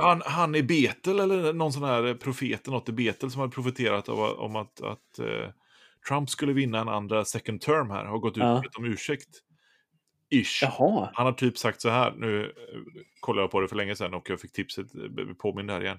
[0.00, 4.08] Han, han i Betel, eller någon sån här profet, något i Betel som hade profeterat
[4.08, 5.48] om att, att uh,
[6.08, 8.54] Trump skulle vinna en andra second term här, har gått ut Ja.
[8.54, 9.28] med om ursäkt.
[10.30, 10.62] Ish.
[10.62, 11.10] Jaha.
[11.14, 12.80] Han har typ sagt så här, nu eh,
[13.20, 15.80] kollade jag på det för länge sedan och jag fick tipset, eh, blev påmind här
[15.80, 15.98] igen,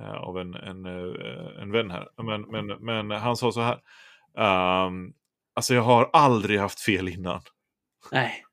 [0.00, 2.08] eh, av en, en, eh, en vän här.
[2.22, 2.66] Men, men,
[3.06, 3.78] men han sa så här,
[4.38, 5.12] ehm,
[5.54, 7.40] alltså jag har aldrig haft fel innan.
[8.12, 8.44] Nej.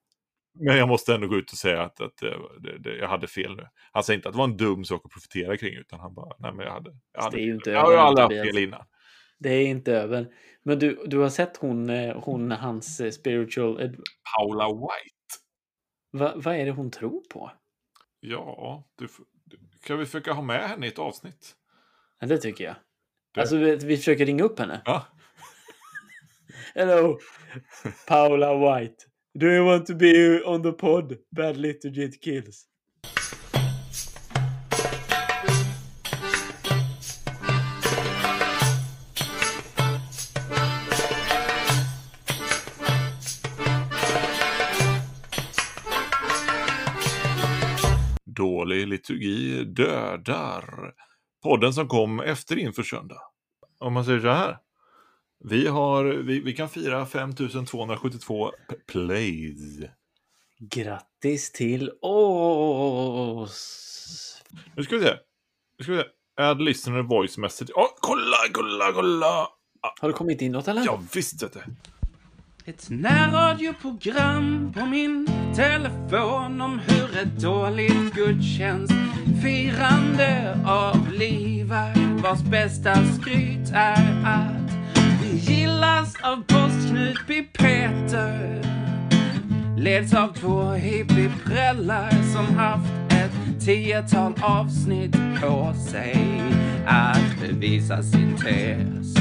[0.60, 3.28] Men jag måste ändå gå ut och säga att, att eh, det, det, jag hade
[3.28, 3.68] fel nu.
[3.92, 6.36] Han säger inte att det var en dum sak att profitera kring, utan han bara,
[6.40, 8.64] nej men jag hade, jag hade Det är ju inte jag har aldrig haft fel
[8.64, 8.86] innan.
[9.40, 10.28] Det är inte över.
[10.64, 13.96] Men du, du har sett hon, eh, hon hans eh, spiritual...
[14.38, 15.16] Paula White.
[16.12, 17.52] Va, vad är det hon tror på?
[18.20, 19.08] Ja, du,
[19.84, 21.56] kan vi försöka ha med henne i ett avsnitt?
[22.20, 22.76] Ja, det tycker jag.
[23.34, 24.82] Det- Alltså vi, vi försöker ringa upp henne.
[24.86, 25.06] Ja.
[26.76, 27.20] Hello,
[28.08, 29.06] Paula White.
[29.40, 31.18] Do you want to be on the pod?
[31.32, 32.66] Bad liturgy kills.
[48.26, 50.94] Dålig liturgi dödar.
[51.44, 53.22] Podden som kom efter inför söndag.
[53.80, 54.58] Om man säger så här.
[55.44, 59.90] Vi, har, vi, vi kan fira 5272 p- plays.
[60.60, 61.92] Grattis till
[63.40, 64.42] oss!
[64.76, 65.14] Nu ska vi se.
[65.78, 66.06] Nu ska vi se.
[66.42, 67.70] Add listener voice message.
[67.76, 69.48] Åh, kolla, kolla, kolla!
[70.02, 70.86] Har det kommit in något eller?
[70.86, 71.60] Ja, visst vet du.
[72.66, 84.24] Ett närradioprogram på min telefon om hur ett dåligt gudstjänstfirande avlivar vars bästa skryt är
[84.26, 84.59] att
[85.80, 87.18] kallas av postknut
[87.58, 88.62] Peter
[89.78, 96.42] leds av två hippieprällar som haft ett tiotal avsnitt på sig
[96.88, 99.16] att bevisa sin tes.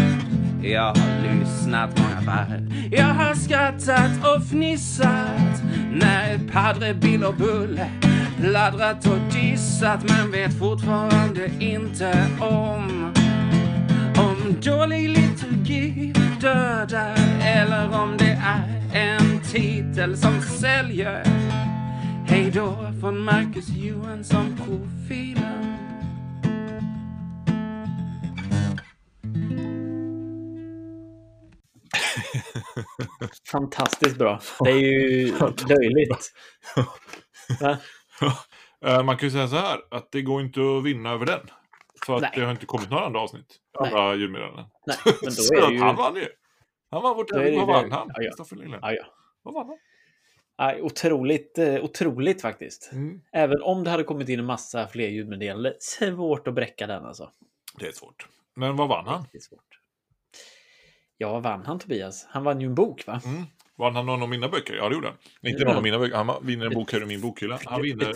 [0.63, 2.73] Jag har lyssnat många varv.
[2.93, 5.63] Jag har skrattat och fnissat
[5.93, 7.91] när Padre Bill och Bulle
[8.41, 13.13] pladdrat och dissat men vet fortfarande inte om
[14.19, 15.38] om dålig litteratur
[16.41, 17.15] dödar
[17.45, 21.23] eller om det är en titel som säljer.
[22.27, 25.77] Hej då från Marcus Johansson, profilen.
[33.51, 34.41] Fantastiskt bra.
[34.65, 35.33] Det är ju
[35.69, 36.33] löjligt.
[38.85, 41.41] Eh, Man kan ju säga så här, att det går inte att vinna över den.
[42.07, 42.31] För att Nej.
[42.35, 43.57] det har inte kommit några andra avsnitt.
[43.79, 44.65] Andra julmeddelanden.
[44.87, 45.81] Nej, men då är det ju...
[45.81, 46.29] Han vann ju.
[46.91, 48.09] Han vann vårt det Vad vann han?
[48.09, 48.23] ja, ja.
[48.23, 48.81] Kristoffer Lindgren.
[48.83, 49.05] Ja, ja.
[49.43, 49.79] Vad vann han?
[50.59, 52.91] Nej, otroligt, eh, otroligt faktiskt.
[52.93, 53.21] Mm.
[53.33, 55.73] Även om det hade kommit in en massa fler ljudmeddelanden.
[55.81, 57.31] Svårt att bräcka den alltså.
[57.79, 58.29] Det är svårt.
[58.55, 59.25] Men vad vann han?
[59.33, 59.81] Det är svårt.
[61.17, 62.27] Ja, vann han Tobias?
[62.31, 63.21] Han vann ju en bok va?
[63.25, 63.43] Mm.
[63.79, 64.75] Vann han någon av mina böcker?
[64.75, 65.17] Ja, det gjorde han.
[65.41, 66.17] Nej, Inte någon av mina böcker.
[66.17, 67.61] Han vinner en bok här i min bokhylla.
[67.65, 68.15] Han vinner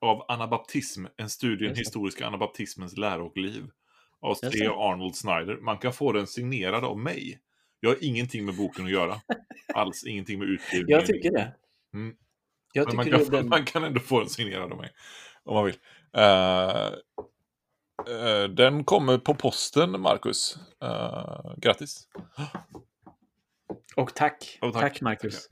[0.00, 3.70] av Anabaptism, en studie i den historiska anabaptismens lära och liv.
[4.20, 4.68] Av det.
[4.68, 5.56] Arnold Snyder.
[5.56, 7.38] Man kan få den signerad av mig.
[7.80, 9.20] Jag har ingenting med boken att göra.
[9.74, 10.98] Alls ingenting med utgivningen.
[10.98, 11.54] Jag tycker det.
[11.94, 12.16] Mm.
[12.72, 13.48] Jag Men man tycker kan, den...
[13.48, 14.90] man kan ändå få den signerad av mig.
[15.44, 15.76] Om man vill.
[16.16, 16.86] Eh,
[18.16, 20.58] eh, den kommer på posten, Marcus.
[20.82, 22.08] Eh, grattis.
[23.96, 24.58] Och tack.
[24.60, 24.82] Och tack.
[24.82, 25.00] tack.
[25.00, 25.48] Marcus.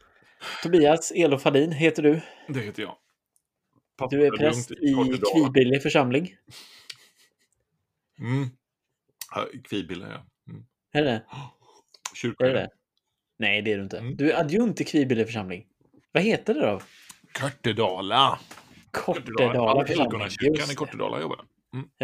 [0.63, 2.21] Tobias Elof Hallin heter du.
[2.49, 2.97] Det heter jag.
[4.11, 4.95] Du är Pappa präst i.
[5.33, 6.35] Kvibille församling.
[8.19, 8.49] Mm.
[9.35, 10.27] Ja, Kvibille, ja.
[10.53, 10.65] Mm.
[10.93, 11.25] Är det
[12.15, 12.47] Kyrka.
[12.47, 12.69] är det?
[13.39, 13.99] Nej, det är du inte.
[13.99, 14.17] Mm.
[14.17, 15.67] Du är adjunkt i Kvibille församling.
[16.13, 16.81] Vad heter det då?
[17.33, 18.39] Kortedala.
[18.91, 20.29] Kortedala församling.
[20.71, 20.75] I.
[20.75, 21.47] Kortedala jobbar jag.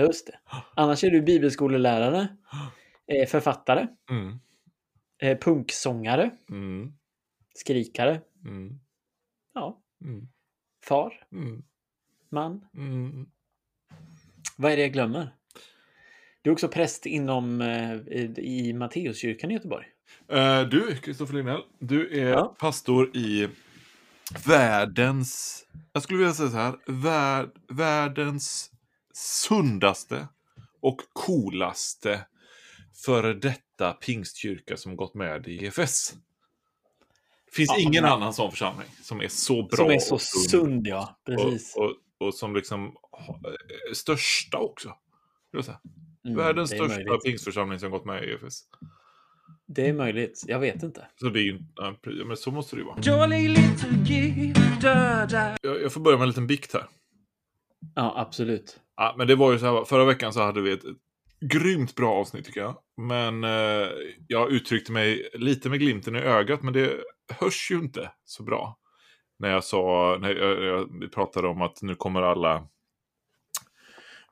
[0.05, 0.39] Just det.
[0.77, 2.29] Annars är du bibelskolelärare,
[3.13, 4.41] eh, författare, Mm.
[5.23, 6.93] Eh, punksångare, Mm.
[7.55, 8.81] skrikare, Mm.
[9.55, 10.29] ja, Mm.
[10.85, 11.63] far, Mm.
[12.31, 12.65] man.
[12.77, 13.27] Mm.
[14.57, 15.35] Vad är det jag glömmer?
[16.43, 19.87] Du är också präst inom eh, i, i Matteuskyrkan i Göteborg.
[20.29, 22.57] Eh, du, Kristoffer Lignell, du är Ja.
[22.59, 23.49] pastor i
[24.47, 28.71] världens, jag skulle vilja säga så här, vär, världens
[29.15, 30.29] sundaste
[30.81, 32.27] och coolaste
[33.05, 36.15] före detta pingstkyrka som gått med i EFS.
[37.47, 40.15] Det finns Ja, ingen men- annan sån församling som är så bra Som är så
[40.15, 41.21] och sund sund, ja.
[41.27, 41.77] Precis.
[41.77, 41.97] och, och,
[42.27, 44.89] och som liksom eh, största också.
[44.89, 45.81] Vill jag säga.
[46.25, 47.25] Mm, Världens det är största möjligt.
[47.25, 48.63] pingstförsamling som gått med i EFS.
[49.67, 50.45] Det är möjligt.
[50.47, 51.07] Jag vet inte.
[51.21, 51.95] Så det är ju, ja,
[52.27, 52.99] men så måste det ju vara.
[55.63, 56.87] Jag, jag får börja med en liten bikt här.
[57.95, 58.81] Ja, absolut.
[58.97, 60.97] Ja, men det var ju så här, förra veckan så hade vi ett, ett
[61.43, 62.77] grymt bra avsnitt tycker jag.
[62.97, 63.89] Men eh,
[64.29, 66.97] jag uttryckte mig lite med glimten i ögat, men det
[67.41, 68.79] hörs ju inte så bra.
[69.39, 72.69] När jag sa, när jag, jag, vi pratade om att nu kommer alla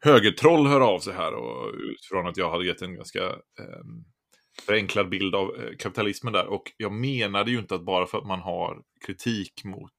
[0.01, 3.85] högertroll höra av sig här och utifrån att jag hade gett en ganska eh,
[4.67, 6.47] förenklad bild av eh, kapitalismen där.
[6.47, 9.93] Och jag menade ju inte att bara för att man har kritik mot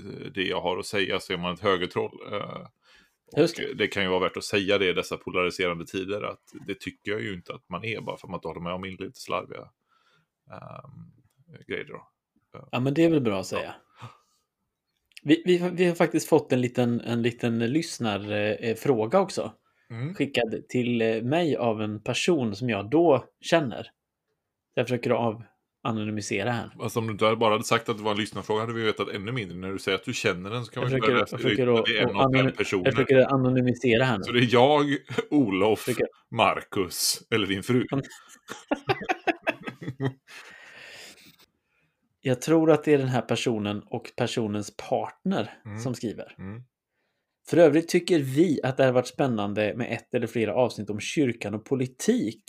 [0.00, 2.18] eh, det jag har att säga så är man ett högertroll.
[2.32, 2.66] Eh,
[3.32, 3.74] det.
[3.74, 7.10] det kan ju vara värt att säga det i dessa polariserande tider, att det tycker
[7.10, 9.20] jag ju inte att man är, bara för att man inte håller med om lite
[9.20, 11.12] slarviga um,
[11.66, 11.84] grejer.
[11.84, 12.08] Då.
[12.70, 13.74] Ja, men det är väl bra att säga.
[15.22, 19.52] Vi, vi, vi har faktiskt fått en liten, en liten lyssnarfråga också.
[19.90, 20.14] Mm.
[20.14, 23.90] Skickad till eh, mig av en person som jag då känner.
[24.74, 25.42] Jag försöker av
[25.88, 26.70] anonymisera här.
[26.80, 29.08] Alltså om du inte bara hade sagt att det var en lyssnarfråga hade vi vetat
[29.08, 29.56] ännu mindre.
[29.58, 32.02] När du säger att du känner den så kan Jag man försöker, försöker, det är
[32.08, 32.84] en av fem personer.
[32.84, 34.40] jag försöker anonymisera här Så nu.
[34.40, 34.84] det är jag,
[35.30, 37.86] Olof, Försöker- Marcus eller din fru.
[42.20, 45.78] Jag tror att det är den här personen och personens partner Mm.
[45.80, 46.34] som skriver.
[46.38, 46.62] Mm.
[47.48, 51.00] För övrigt tycker vi att det hade varit spännande med ett eller flera avsnitt om
[51.00, 52.42] kyrkan och politik.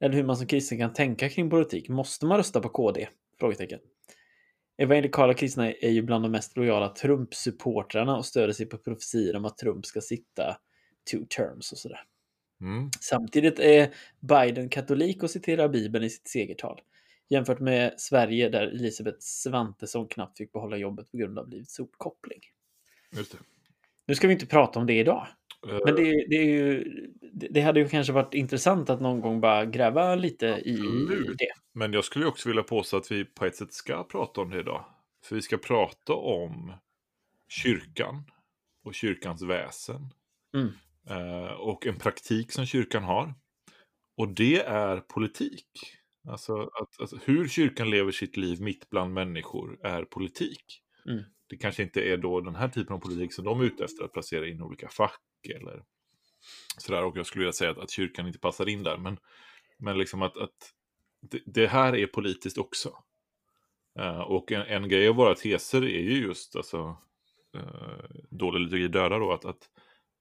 [0.00, 1.88] Eller hur man som kristen kan tänka kring politik.
[1.88, 3.08] Måste man rösta på KD?
[3.38, 3.80] Frågetecken.
[4.76, 9.44] Evangelikala kristna är ju bland de mest lojala Trump-supportrarna och stöder sig på profetier om
[9.44, 10.56] att Trump ska sitta
[11.10, 12.00] two terms och sådär.
[12.60, 12.90] Mm.
[13.00, 16.80] Samtidigt är Biden katolik och citerar Bibeln i sitt segertal.
[17.28, 22.40] Jämfört med Sverige där Elisabeth Svantesson knappt fick behålla jobbet på grund av livets sopkoppling.
[24.06, 25.26] Nu ska vi inte prata om det idag.
[25.66, 26.84] Eh, Men det, det, är ju,
[27.32, 31.38] det det hade ju kanske varit intressant att någon gång bara gräva lite i Absolut.
[31.38, 31.52] det.
[31.74, 34.60] Men jag skulle också vilja påstå att vi på ett sätt ska prata om det
[34.60, 34.84] idag.
[35.24, 36.72] För vi ska prata om
[37.48, 38.24] kyrkan
[38.84, 40.14] och kyrkans väsen.
[40.54, 40.68] Mm.
[41.10, 43.34] Eh, och en praktik som kyrkan har.
[44.16, 45.66] Och det är politik.
[46.28, 50.82] Alltså, att, alltså hur kyrkan lever sitt liv mitt bland människor är politik.
[51.06, 51.24] Mm.
[51.48, 54.04] Det kanske inte är då den här typen av politik som de är ute efter,
[54.04, 55.20] att placera in olika fack
[55.52, 55.82] eller
[56.78, 57.04] sådär.
[57.04, 58.98] Och jag skulle vilja säga att, att kyrkan inte passar in där.
[58.98, 59.18] Men,
[59.78, 60.72] men liksom att, att
[61.20, 62.92] det, det här är politiskt också.
[63.98, 66.96] Eh, och en, en grej av våra teser är ju just alltså,
[67.56, 69.68] uh, dålig liturgi dödar då, att, att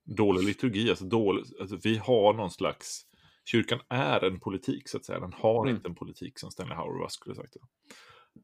[0.06, 3.02] dålig liturgi, alltså, dålig, alltså vi har någon slags,
[3.46, 5.76] kyrkan är en politik så att säga, den har Mm.
[5.76, 7.56] inte en politik som Stanley Hauerwas skulle sagt.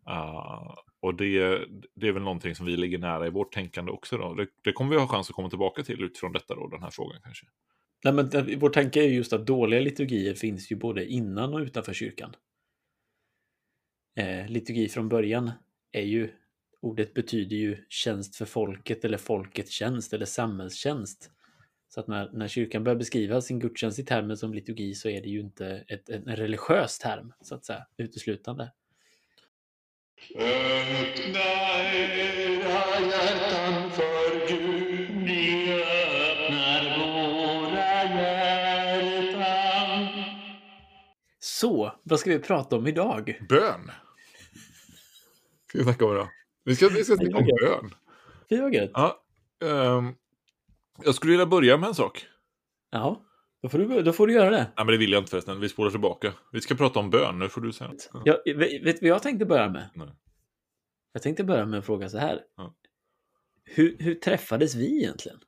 [0.09, 4.17] Uh, och det, det är väl någonting som vi ligger nära i vårt tänkande också
[4.17, 4.33] då.
[4.33, 6.89] Det, det kommer vi ha chans att komma tillbaka till utifrån detta då, den här
[6.89, 7.45] frågan kanske.
[8.03, 11.59] Nej, men det- vår tanke är just att dåliga liturgier finns ju både innan och
[11.59, 12.35] utanför kyrkan.
[14.19, 15.51] Eh, liturgi från början
[15.91, 16.29] är ju,
[16.81, 21.31] ordet betyder ju tjänst för folket eller folkets tjänst eller samhällstjänst.
[21.87, 25.21] Så att när, när kyrkan börjar beskriva sin gudstjänst i termer som liturgi så är
[25.21, 28.71] det ju inte ett, en religiös term, så att säga, uteslutande.
[30.31, 31.39] Öppna
[31.93, 40.07] era hjärtan för Gud, vi öppnar våra hjärtan.
[41.39, 43.39] Så, vad ska vi prata om idag?
[43.49, 43.91] Bön!
[45.69, 46.29] Ska vi snacka om då?
[46.63, 47.93] Vi ska, vi ska snacka om bön.
[48.49, 48.91] Fy vad gött.
[48.93, 49.23] Ja,
[49.63, 50.13] ehm,
[51.03, 52.25] jag skulle vilja börja med en sak.
[52.91, 53.15] Jaha,
[53.61, 54.57] då får, du, då får du göra det.
[54.57, 55.59] Nej, men det vill jag inte förresten.
[55.59, 56.33] Vi spolar tillbaka.
[56.51, 57.39] Vi ska prata om bön.
[57.39, 58.09] Nu får du säga något.
[58.23, 58.41] Ja.
[58.45, 59.89] Jag, vet du vad jag tänkte börja med?
[59.95, 60.07] Nej.
[61.13, 62.41] Jag tänkte börja med att fråga så här.
[62.57, 62.73] Ja.
[63.63, 65.39] Hur, hur träffades vi egentligen?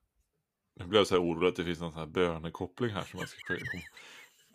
[0.80, 3.20] Nu blir jag så här orolig att det finns någon sån här bönekoppling här som
[3.20, 3.62] jag ska komma.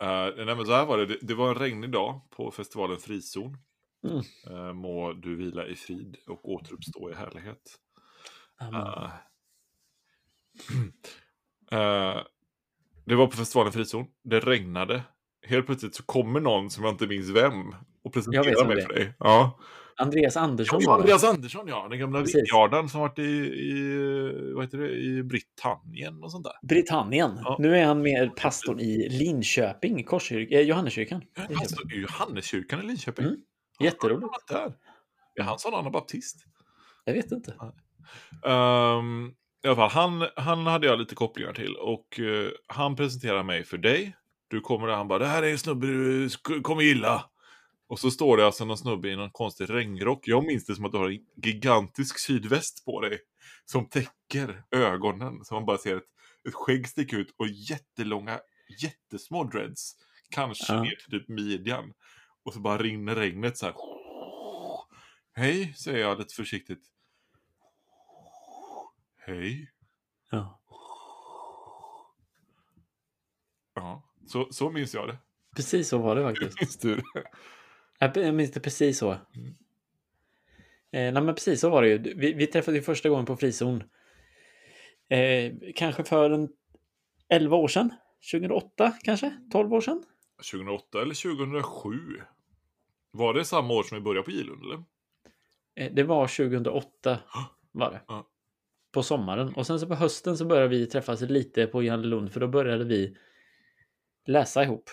[0.03, 1.05] Uh, nej, men så här var det.
[1.05, 1.17] det.
[1.21, 3.57] Det var en regnig dag på festivalen Frizon.
[4.07, 4.21] Mm.
[4.57, 7.79] Uh, må du vila i frid och återuppstå i härlighet.
[8.61, 9.11] Uh,
[11.73, 12.21] uh,
[13.05, 14.05] det var på festivalen Frizon.
[14.23, 15.03] Det regnade.
[15.47, 19.13] Helt plötsligt så kommer någon som jag inte minns vem och presenterar mig för dig.
[19.19, 19.59] Ja.
[20.01, 21.01] Andreas Andersson var det.
[21.01, 21.87] Andreas Andersson, ja.
[21.89, 22.19] Den gamla.
[22.21, 26.53] Vingarden som varit i, i, vad heter det, i Britannien och sånt där.
[26.61, 27.39] Britannien.
[27.43, 27.55] Ja.
[27.59, 31.21] Nu är han med pastorn i Linköping, Korskyrk, eh, Johanneskyrkan.
[31.65, 33.25] Står i Johanneskyrkan i Linköping.
[33.25, 33.37] Mm.
[33.79, 34.47] Jätteroligt.
[34.47, 34.73] Där.
[35.35, 36.45] Är han sån anabaptist?
[37.05, 37.55] Jag vet inte.
[38.43, 43.43] Um, I alla fall, han, han hade jag lite kopplingar till och eh, han presenterar
[43.43, 44.15] mig för dig.
[44.47, 46.29] Du kommer där, han bara, det här är en snubbe du
[46.61, 47.25] kommer gilla.
[47.91, 50.27] Och så står det alltså någon snubbe i någon konstig regnrock.
[50.27, 53.19] Jag minns det som att du har en gigantisk sydväst på dig.
[53.65, 55.45] Som täcker ögonen.
[55.45, 56.03] Så man bara ser ett,
[56.47, 58.39] ett skägg sticka ut och jättelånga,
[58.81, 59.95] jättesmå dreads.
[60.29, 60.83] Kanske Ja.
[60.83, 61.93] ner till typ midjan.
[62.43, 63.75] Och så bara rinner regnet så här.
[65.33, 66.83] Hej, säger jag lite försiktigt.
[69.17, 69.71] Hej.
[70.31, 70.61] Ja.
[74.27, 75.17] Så, så minns jag det.
[75.55, 76.59] Precis så var det faktiskt.
[76.61, 77.03] minns du det?
[78.01, 79.11] Jag minns det precis så.
[79.11, 79.47] Mm.
[80.91, 81.97] Eh, nej men precis så var det ju.
[81.97, 83.83] Vi, vi träffades ju första gången på frizon.
[85.09, 86.49] Eh, kanske för en
[87.29, 87.93] 11 år sedan.
[88.31, 89.31] 2008 kanske?
[89.51, 90.03] 12 år sedan?
[90.51, 91.97] 2008 eller 2007?
[93.11, 94.83] Var det samma år som vi började på Gilund eller?
[95.75, 97.19] Eh, det var 2008
[97.71, 98.01] var det.
[98.07, 98.27] Ja.
[98.91, 99.53] På sommaren.
[99.55, 102.83] Och sen så på hösten så började vi träffas lite på Lund för då började
[102.83, 103.17] vi
[104.25, 104.89] läsa ihop.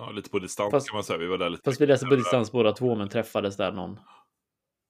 [0.00, 1.18] Ja, lite på distans Fast- kan man säga.
[1.18, 1.62] Vi var där lite.
[1.64, 4.00] Fast vi läste på distans båda två men träffades där någon.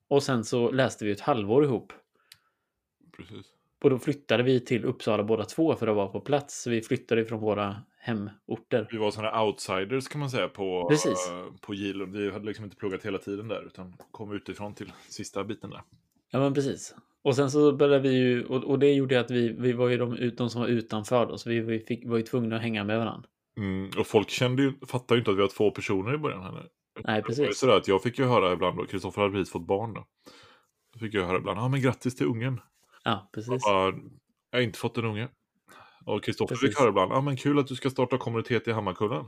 [0.09, 1.93] Och sen så läste vi ett halvår ihop.
[3.17, 3.47] Precis.
[3.83, 6.63] Och då flyttade vi till Uppsala båda två för att vara på plats.
[6.63, 8.89] Så vi flyttade ifrån våra hemorter.
[8.91, 11.29] Vi var sådana outsiders kan man säga på, Precis.
[11.31, 12.17] eh, på Gilund.
[12.17, 15.83] Vi hade liksom inte pluggat hela tiden där utan kom utifrån till sista biten där.
[16.31, 16.95] Ja men precis.
[17.23, 19.97] Och sen så började vi ju, och, och det gjorde att vi, vi var ju
[19.97, 22.85] de, de som var utanför då, så vi, vi fick, var ju tvungna att hänga
[22.85, 23.29] med varandra.
[23.57, 26.43] Mm, och folk kände ju, fattade ju inte att vi var två personer i början.
[26.43, 26.69] Heller.
[27.05, 27.59] Nej, precis.
[27.59, 30.07] sådär att jag fick ju höra ibland, då, Kristoffer hade precis fått barn då.
[30.93, 32.61] Då fick jag höra ibland, ja men grattis till ungen.
[33.05, 33.63] Ja, precis.
[33.65, 33.93] Ja,
[34.51, 35.29] jag har inte fått en unge.
[36.05, 39.25] Och Kristoffer fick höra ibland, ja men kul att du ska starta kommunitet i Hammarkullen.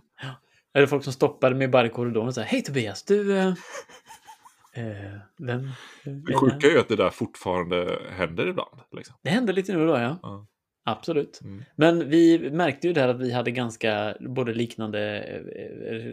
[0.75, 3.39] Eller folk som stoppade mig bara i korridoren och sa Hej Tobias, du...
[3.39, 3.47] Eh,
[4.75, 5.69] eh, vem?
[6.05, 8.81] vem Det sjuka är ju att det där fortfarande händer ibland.
[8.97, 9.17] Liksom.
[9.23, 10.19] Det händer lite nu och då, ja.
[10.23, 10.47] Ja.
[10.85, 11.41] Absolut.
[11.41, 11.63] Mm.
[11.77, 15.19] Men vi märkte ju där att vi hade ganska både liknande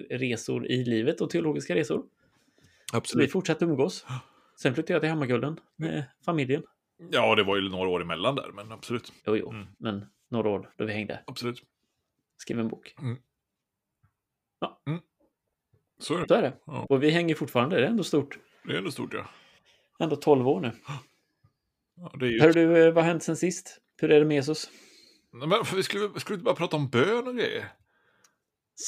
[0.10, 1.98] eh, resor i livet och teologiska resor.
[1.98, 2.06] Så
[2.94, 3.32] vi Absolut.
[3.32, 4.06] fortsatte umgås.
[4.62, 6.64] Sen flyttade jag till Hammarkullen med familjen.
[7.12, 9.14] Ja, det var ju några år emellan där, men absolut.
[9.26, 9.68] Jo, jo, Mm.
[9.78, 11.20] men några år då vi hängde.
[11.28, 11.64] Absolut.
[12.38, 12.96] Skrev en bok.
[16.00, 16.28] Så är det.
[16.28, 16.54] Så är det.
[16.66, 16.86] Ja.
[16.90, 17.76] Och vi hänger fortfarande.
[17.76, 18.40] Det är ändå stort.
[18.64, 19.26] Det är ändå stort ja.
[20.00, 20.72] Ändå 12 år nu.
[21.96, 22.42] ja ju...
[22.42, 23.82] Hör du, eh, vad har hänt sen sist?
[24.02, 24.70] Hur är det med Jesus?
[25.32, 27.66] Men vi skulle, skulle inte bara prata om bön och grejer?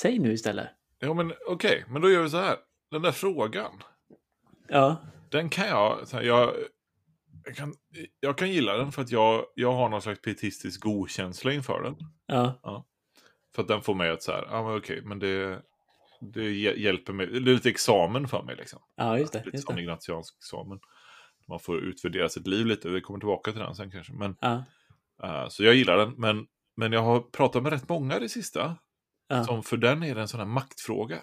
[0.01, 0.67] Säg nu istället.
[0.99, 2.57] Ja, men okej, men då gör vi så här.
[2.91, 3.71] Den där frågan,
[4.67, 4.97] Ja.
[5.31, 6.05] den kan jag...
[6.11, 6.53] Här, jag,
[7.45, 7.73] jag, kan,
[8.19, 11.95] jag kan gilla den för att jag, jag har någon slags pietistisk godkänsla inför den.
[12.25, 12.85] Ja.
[13.55, 15.61] För att den får mig att så här, ja men okej, men det,
[16.21, 17.27] det hj- hjälper mig.
[17.27, 18.79] Det är lite examen för mig liksom.
[18.95, 19.39] Ja, just det.
[19.45, 20.19] Lite Just som det.
[20.37, 20.79] examen.
[21.47, 24.13] Man får utvärdera sitt liv lite, vi kommer tillbaka till den sen kanske.
[24.13, 24.63] Men, Ja.
[25.23, 26.45] Eh, så jag gillar den, men,
[26.77, 28.77] men jag har pratat med rätt många det sista.
[29.27, 29.43] Ja.
[29.43, 31.21] Som för den är det en sån här maktfråga.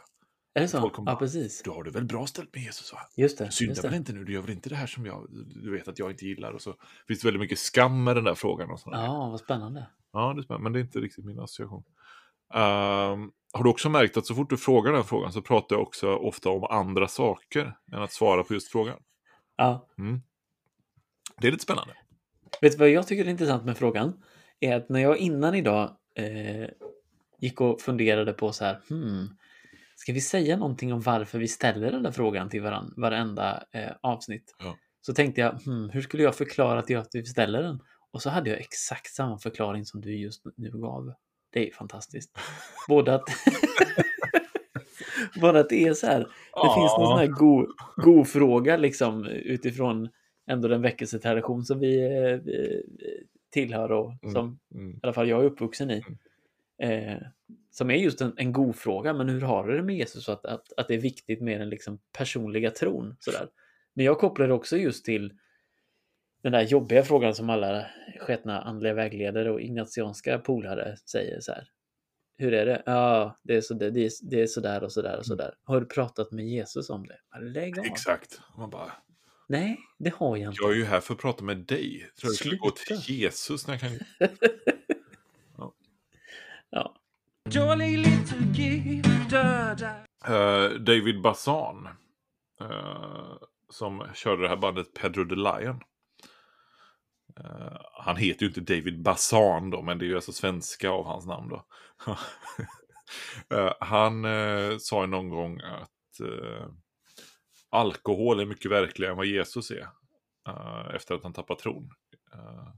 [0.54, 0.90] Är det så?
[0.90, 1.62] Kommer Ja, bara, precis.
[1.62, 2.98] Du har det väl bra ställt med Jesus va?
[3.16, 3.44] Just det.
[3.44, 4.24] Du syndar väl inte nu?
[4.24, 5.26] Du gör väl inte det här som jag,
[5.62, 6.52] du vet att jag inte gillar?
[6.52, 6.74] Och så
[7.08, 8.70] finns det väldigt mycket skam med den där frågan.
[8.70, 8.98] Och sådär.
[8.98, 9.86] Ja, vad spännande.
[10.12, 11.84] Ja, det är spännande, men det är inte riktigt min association.
[12.54, 15.82] Ehm, har du också märkt att så fort du frågar den frågan så pratar jag
[15.82, 18.98] också ofta om andra saker än att svara på just frågan?
[19.56, 19.88] Ja.
[19.98, 20.20] Mm.
[21.40, 21.94] Det är lite spännande.
[22.60, 24.22] Vet du vad jag tycker är intressant med frågan?
[24.60, 26.68] Är att när jag innan idag eh,
[27.38, 29.28] gick och funderade på så här, hmm,
[29.96, 33.90] ska vi säga någonting om varför vi ställer den där frågan till varann, varenda eh,
[34.00, 34.56] avsnitt?
[34.58, 34.76] Ja.
[35.00, 37.80] Så tänkte jag, hmm, hur skulle jag förklara till att vi ställer den?
[38.10, 41.12] Och så hade jag exakt samma förklaring som du just nu gav.
[41.52, 42.38] Det är fantastiskt.
[42.88, 43.24] Både att,
[45.40, 46.18] både att det är så här,
[46.54, 50.08] det finns någon sån här god, god fråga liksom utifrån
[50.48, 52.82] ändå den väckelsetradition som vi, eh, vi
[53.50, 54.34] tillhör och Mm.
[54.34, 54.90] som Mm.
[54.92, 56.02] i alla fall jag är uppvuxen i.
[56.82, 57.16] Eh,
[57.70, 60.28] som är just en, en god fråga, men hur har du det med Jesus?
[60.28, 63.16] Att, att, att det är viktigt med den liksom personliga tron.
[63.20, 63.48] Sådär.
[63.94, 65.32] Men jag kopplar det också just till
[66.42, 67.86] den där jobbiga frågan som alla
[68.20, 71.68] sketna andliga vägledare och ignatianska polare säger så här.
[72.36, 72.82] Hur är det?
[72.86, 75.54] Ja, det är, så, det, det är, det är sådär och sådär och sådär.
[75.62, 77.18] Har du pratat med Jesus om det?
[77.40, 77.84] Lägg av.
[77.84, 78.40] Exakt.
[78.58, 78.92] Man bara,
[79.50, 80.62] Nej, det har jag inte.
[80.62, 82.00] jag är ju här för att prata med dig.
[82.00, 83.90] Jag tror jag skulle gå till Jesus när jag kan...
[86.70, 86.94] Ja.
[87.76, 91.88] Liturgi dödar Eh, David Bazan.
[92.60, 93.36] eh,
[93.70, 95.80] som körde det här bandet Pedro the Lion.
[97.40, 101.04] Eh, han heter ju inte David Bazan då, men det är ju alltså svenska av
[101.04, 101.66] hans namn då.
[103.80, 104.26] Han
[104.80, 106.20] sa ju någon gång att
[107.70, 109.88] alkohol är mycket verkligare än vad Jesus är.
[110.48, 111.90] eh, efter att han tappat tron.
[112.34, 112.72] Eh,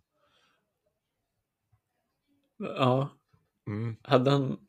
[2.59, 3.09] ja.
[3.67, 3.97] mm.
[4.03, 4.67] Hade han...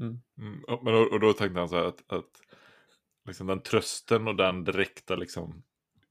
[0.00, 0.20] Mm.
[0.38, 2.30] Mm, och- men, och, och då tänkte han så här att, att
[3.26, 5.62] liksom den trösten och den direkta liksom,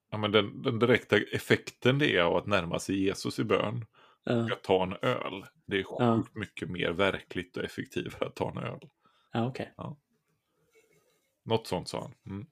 [0.10, 3.86] ja, men den, den direkta effekten det är av att närma sig Jesus i bön
[4.24, 4.54] Ja.
[4.54, 5.46] att ta en öl.
[5.66, 6.00] Det är sjukt
[6.34, 6.40] Ja.
[6.40, 8.80] mycket mer verkligt och effektivt att ta en öl.
[9.32, 9.74] Ja, okej.
[11.46, 12.14] Något sånt sa han.
[12.36, 12.48] Mm.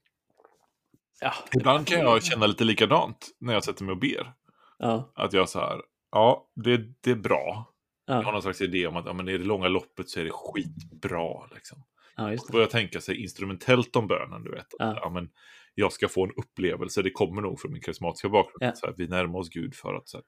[1.21, 1.33] Ja.
[1.55, 4.33] Ibland kan jag känna lite likadant när jag sätter mig och ber.
[4.79, 5.11] Ja.
[5.15, 7.67] Att jag så här, ja, det, det är bra.
[8.05, 10.19] Jag har Ja, någon slags idé om att ja, men i det långa loppet så
[10.19, 11.45] är det skitbra.
[11.55, 11.83] Liksom.
[12.15, 12.53] ja just det.
[12.53, 14.67] börja tänka sig instrumentellt om bönen, du vet.
[14.79, 14.99] Ja.
[15.01, 15.09] ja.
[15.09, 15.29] men,
[15.75, 18.57] jag ska få en upplevelse, det kommer nog från min karismatiska bakgrund.
[18.59, 18.75] Ja.
[18.75, 20.09] Så här, vi närmar oss Gud för att...
[20.09, 20.23] Så här,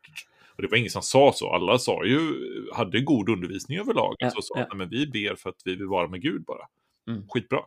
[0.56, 2.20] och det var ingen som sa så, alla sa ju,
[2.74, 4.16] hade god undervisning överlag.
[4.20, 4.66] Ja, Så sa, ja.
[4.70, 6.68] "Nej, men vi ber för att vi vill vara med Gud bara.
[7.10, 7.28] Mm.
[7.30, 7.60] Skitbra.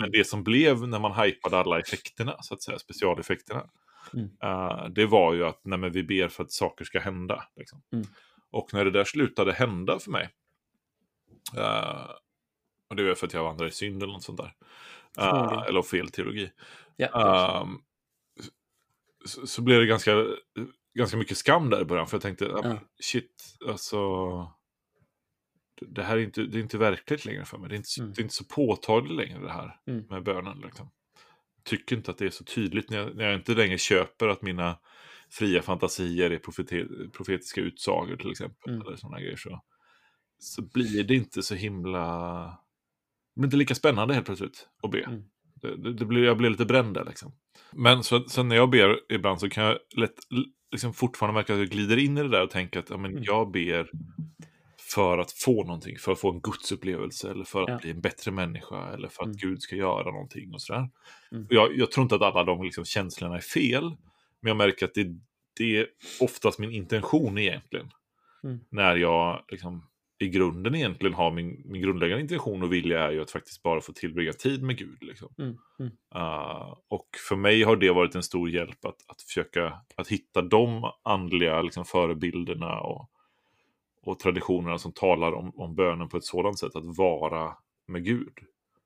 [0.00, 3.70] Men det som blev när man hypade alla effekterna, så att säga, specialeffekterna,
[4.14, 4.30] Mm.
[4.42, 7.44] eh, det var ju att nej, men vi ber för att saker ska hända.
[7.56, 7.82] Liksom.
[7.92, 8.06] Mm.
[8.50, 10.28] Och när det där slutade hända för mig,
[11.56, 12.10] eh,
[12.90, 14.54] och det var för att jag vandrade i synd eller något sånt där,
[15.14, 15.64] Förmodligen.
[15.64, 16.50] eller fel teologi,
[16.96, 17.78] Ja, Ehm,
[19.24, 20.26] så, så blev det ganska,
[20.94, 22.06] ganska mycket skam där i början.
[22.06, 22.44] För jag tänkte,
[23.00, 23.98] shit, alltså.
[25.88, 27.68] Det- här är inte, det är inte verkligt längre för mig.
[27.68, 28.12] Det är inte, så- Mm.
[28.14, 30.04] det är inte så påtagligt längre det här Mm.
[30.10, 30.58] med bönen.
[30.60, 30.90] Liksom.
[31.64, 34.42] Tycker inte att det är så tydligt när jag, när jag inte längre köper att
[34.42, 34.78] mina
[35.30, 38.72] fria fantasier är profete, profetiska utsagor till exempel.
[38.74, 38.86] Mm.
[38.86, 39.36] Eller sådana grejer.
[39.36, 39.62] Så,
[40.38, 42.44] så blir det inte så himla...
[43.34, 45.00] Det blir inte lika spännande helt plötsligt att be.
[45.02, 45.22] Mm.
[45.54, 47.32] Det, det, det blir, jag blir lite bränd där liksom.
[47.72, 50.14] Men så, så när jag ber ibland så kan jag lätt,
[50.72, 53.10] liksom fortfarande märka att jag glider in i det där och tänker att ja, men
[53.10, 53.22] Mm.
[53.24, 53.90] jag ber
[54.94, 57.78] för att få någonting, för att få en gudsupplevelse eller för att Ja.
[57.78, 59.36] bli en bättre människa eller för att Mm.
[59.36, 60.88] Gud ska göra någonting och sådär.
[61.32, 61.46] Mm.
[61.50, 63.84] Jag, jag tror inte att alla de liksom känslorna är fel,
[64.40, 65.06] men jag märker att det,
[65.56, 65.86] det är
[66.20, 67.90] oftast min intention egentligen.
[68.44, 68.60] Mm.
[68.70, 69.86] När jag liksom
[70.22, 73.80] i grunden egentligen har min, min grundläggande intention och vilja är ju att faktiskt bara
[73.80, 74.98] få tillbringa tid med Gud.
[75.00, 75.28] Liksom.
[75.38, 75.56] Mm.
[75.78, 75.92] Mm.
[76.16, 80.42] Uh, och för mig har det varit en stor hjälp att, att försöka att hitta
[80.42, 83.10] de andliga liksom, förebilderna och,
[84.02, 88.34] och traditionerna som talar om, om bönen på ett sådant sätt att vara med Gud.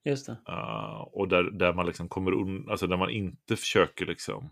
[0.03, 0.37] Just det.
[0.49, 4.49] Uh, och där, där man liksom kommer un, alltså där man inte försöker liksom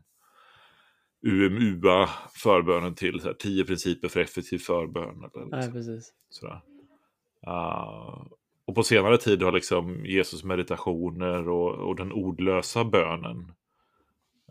[1.21, 5.29] UMUa förbönen till så här, tio principer för effektiv förbön.
[5.33, 6.13] Eller Nej, liksom, precis.
[6.29, 6.61] sådär.
[7.47, 8.27] Uh,
[8.65, 13.51] och på senare tid har liksom Jesus meditationer och, och den ordlösa bönen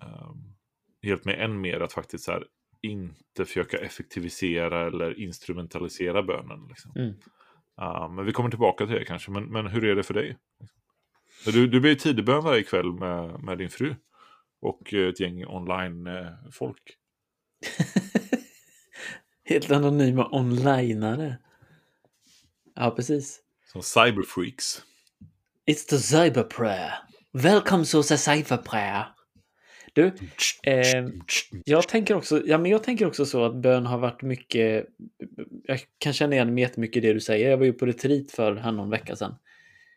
[0.03, 0.55] um,
[1.03, 2.47] hjälpt mig än mer att faktiskt så här,
[2.83, 6.67] inte försöka effektivisera eller instrumentalisera bönen.
[6.69, 6.93] Liksom.
[6.97, 7.15] Mm.
[7.81, 9.31] Uh, men vi kommer tillbaka till det kanske.
[9.31, 10.39] Men, men hur är det för dig?
[11.45, 13.95] Du, du ju tidebön varje kväll med, med din fru
[14.61, 16.97] och ett gäng online-folk.
[19.45, 21.39] Helt anonyma onlinare.
[22.75, 23.41] Ja, precis.
[23.73, 24.83] Som cyberfreaks.
[25.67, 26.93] It's the cyber prayer.
[27.33, 29.12] Welcome to the cyber prayer.
[29.93, 30.13] Du,
[30.63, 31.09] eh,
[31.65, 34.87] jag tänker också, ja men jag tänker också så att bön har varit mycket,
[35.65, 37.51] jag kan känna igen mig jättemycket i det du säger.
[37.51, 39.35] Jag var ju på retreat för här någon vecka sedan.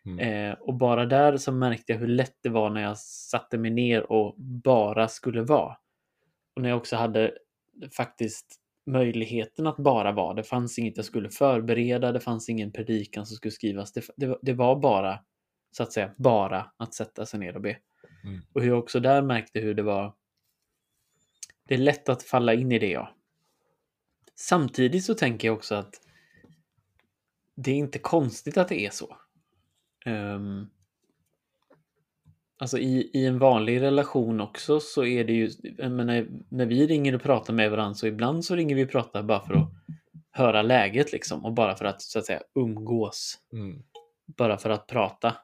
[0.06, 0.20] Mm.
[0.20, 3.72] Eh, och bara där så märkte jag hur lätt det var när jag satte mig
[3.72, 5.78] ner och bara skulle vara.
[6.56, 7.32] Och när jag också hade
[7.98, 10.34] faktiskt möjligheten att bara vara.
[10.34, 13.94] Det fanns inget jag skulle förbereda, det fanns ingen predikan som skulle skrivas.
[13.94, 15.20] Det, det, det var bara,
[15.78, 17.78] så att säga, bara att sätta sig ner och be.
[18.26, 18.42] Mm.
[18.54, 20.14] Och hur jag också där märkte hur det var.
[21.68, 23.16] Det är lätt att falla in i det, ja.
[24.36, 26.02] Samtidigt så tänker jag också att
[27.56, 29.18] det är inte konstigt att det är så.
[30.06, 30.70] Um,
[32.58, 35.50] alltså i, i en vanlig relation också så är det ju,
[35.90, 39.24] menar, när vi ringer och pratar med varandra så ibland så ringer vi och pratar
[39.24, 39.70] bara för att
[40.32, 43.40] höra läget liksom och bara för att så att säga umgås.
[43.54, 43.84] Mm.
[44.26, 45.36] Bara för att prata.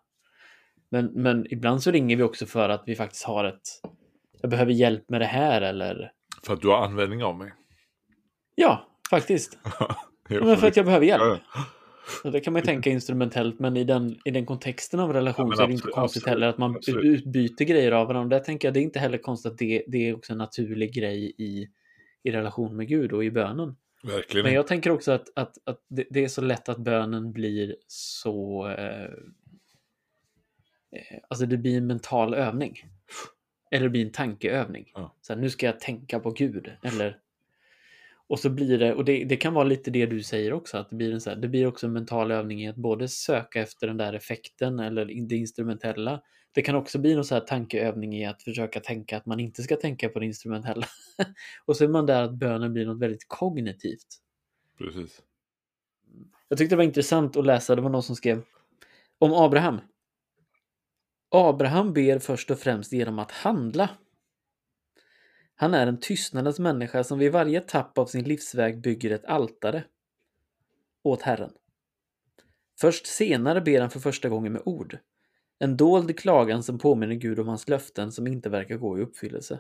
[0.92, 3.62] Men, men ibland så ringer vi också för att vi faktiskt har ett,
[4.42, 6.12] jag behöver hjälp med det här eller
[6.44, 7.54] För att du har användning av mig.
[8.56, 9.58] ja, faktiskt.
[10.30, 11.42] Men för att jag behöver hjälp.
[12.24, 15.48] Så det kan man ju tänka instrumentellt, men i den, i den kontexten av relation
[15.50, 17.06] Ja, så är det inte absolut, konstigt absolut, heller att man absolut.
[17.06, 18.38] utbyter grejer av varandra.
[18.38, 20.94] Där tänker jag det är inte heller konstigt att det, det är också en naturlig
[20.94, 21.68] grej i,
[22.24, 23.76] i relation med Gud och i bönen.
[24.04, 24.44] Verkligen.
[24.44, 27.76] Men jag tänker också att, att, att det, det är så lätt att bönen blir
[27.88, 28.68] så...
[28.68, 29.10] Eh,
[31.28, 32.86] alltså det blir en mental övning.
[33.72, 34.92] Eller det blir en tankeövning.
[34.94, 35.16] Ja.
[35.22, 36.72] Så här, nu ska jag tänka på Gud.
[36.84, 37.18] Eller...
[38.28, 40.90] Och så blir det, och det, det kan vara lite det du säger också, att
[40.90, 43.62] det blir, en så här, det blir också en mental övning i att både söka
[43.62, 46.22] efter den där effekten eller det instrumentella.
[46.52, 49.64] Det kan också bli någon så här tankeövning i att försöka tänka att man inte
[49.64, 50.86] ska tänka på det instrumentella.
[51.66, 54.08] och så är man där att bönen blir något väldigt kognitivt.
[54.78, 55.22] Precis.
[56.48, 58.42] Jag tyckte det var intressant att läsa, det var någon som skrev
[59.20, 59.80] om Abraham.
[61.32, 63.90] Abraham ber först och främst genom att handla.
[65.56, 69.84] Han är en tystnadens människa som vid varje tapp av sin livsväg bygger ett altare
[71.04, 71.52] åt Herren.
[72.80, 74.98] Först senare ber han för första gången med ord.
[75.60, 79.60] En dold klagan som påminner Gud om hans löften som inte verkar gå i uppfyllelse.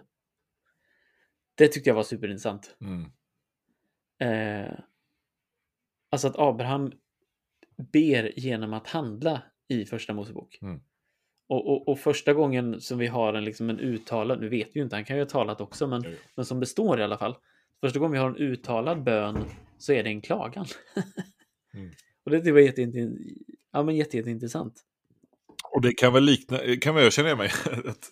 [1.56, 2.76] Det tyckte jag var superintressant.
[2.80, 3.12] Mm.
[4.20, 4.80] Eh,
[6.12, 6.92] Alltså att Abraham
[7.92, 10.60] ber genom att handla i första Mosebok.
[10.62, 10.82] Mm.
[11.52, 14.80] Och, och, och första gången som vi har en, liksom en uttalad, nu vet vi
[14.80, 16.12] ju inte, han kan ju ha talat också, men, Jo.
[16.36, 17.36] men som det står i alla fall.
[17.82, 19.44] Första gången vi har en uttalad bön
[19.78, 20.66] så är det en klagan.
[21.74, 21.92] Mm.
[22.24, 22.60] Och det var
[23.72, 24.82] ja, men jätte, jätteintressant.
[25.72, 27.52] Och det kan väl likna, kan väl jag känna mig,
[27.86, 28.12] att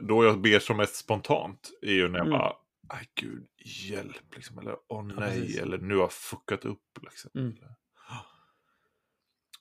[0.00, 2.38] då jag ber som mest spontant är ju när jag Mm.
[2.38, 2.52] bara,
[2.88, 3.46] aj gud,
[3.88, 5.58] hjälp, liksom, eller åh Ja, nej, precis.
[5.58, 6.98] eller nu har jag fuckat upp.
[7.02, 7.30] Liksom.
[7.34, 7.54] Mm.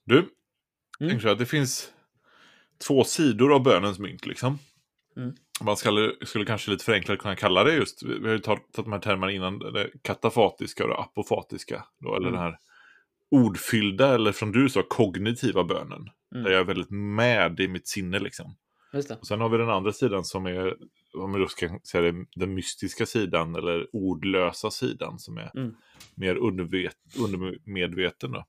[0.05, 0.29] Du,
[0.99, 1.19] Mm.
[1.19, 1.93] här, det finns
[2.87, 4.59] två sidor av bönens mynt liksom.
[5.17, 5.33] Mm.
[5.61, 8.85] Man skulle, skulle kanske lite förenklat kunna kalla det just, vi har ju tagit tagit
[8.85, 11.85] de här termerna innan, det katafatiska och det apofatiska.
[11.99, 12.33] Då, eller Mm.
[12.33, 12.57] den här
[13.31, 16.09] ordfyllda, eller som du sa, kognitiva bönen.
[16.35, 16.43] Mm.
[16.43, 18.55] Där jag är väldigt med i mitt sinne liksom.
[19.19, 20.75] Och sen har vi den andra sidan som är,
[21.17, 25.75] om man då ska säga det, den mystiska sidan eller ordlösa sidan som är Mm.
[26.15, 28.31] mer undervet, undermedveten.
[28.31, 28.45] Då.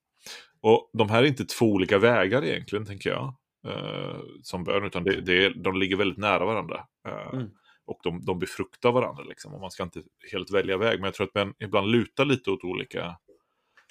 [0.60, 5.04] Och de här är inte två olika vägar egentligen, tänker jag, eh, som bön, utan
[5.04, 6.86] det, det de ligger väldigt nära varandra.
[7.08, 7.50] Eh, Mm.
[7.86, 11.00] Och de, de befruktar varandra, liksom, och man ska inte helt välja väg.
[11.00, 13.16] Men jag tror att man ibland lutar lite åt olika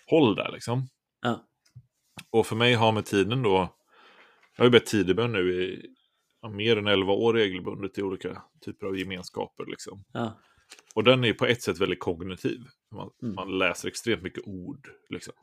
[0.06, 0.52] håll där.
[0.52, 0.90] Liksom.
[1.22, 1.44] Ja.
[2.30, 3.56] Och för mig har med tiden då,
[4.56, 5.90] jag har ju bett tidebön nu i
[6.50, 9.66] mer än 11 år regelbundet i olika typer av gemenskaper.
[9.66, 10.04] Liksom.
[10.14, 10.40] Ja.
[10.96, 12.62] Och den är på ett sätt väldigt kognitiv.
[12.92, 13.36] Man, Mm.
[13.36, 14.88] man läser extremt mycket ord.
[15.10, 15.34] Liksom.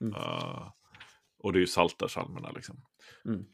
[0.00, 0.14] Mm.
[0.14, 0.70] Uh,
[1.38, 2.50] och det är ju saltarsalmerna.
[2.50, 2.76] Liksom.
[3.24, 3.44] Mm.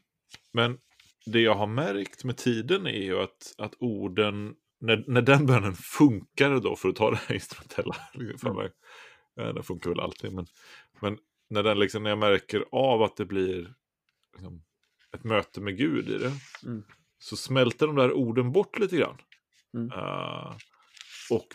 [0.53, 0.77] Men
[1.25, 5.73] det jag har märkt med tiden är ju att, att orden, när, när den bönen
[5.75, 8.71] funkar då, för att ta det här instrumentella, liksom, Mm.
[9.39, 10.47] eh, den funkar väl alltid, men,
[11.01, 11.17] men
[11.49, 13.73] när, den liksom, när jag märker av att det blir
[14.33, 14.63] liksom,
[15.13, 16.31] ett möte med Gud i det,
[16.65, 16.83] Mm.
[17.19, 19.17] så smälter de där orden bort lite grann.
[19.73, 19.91] Mm.
[19.91, 20.55] Eh,
[21.31, 21.47] och,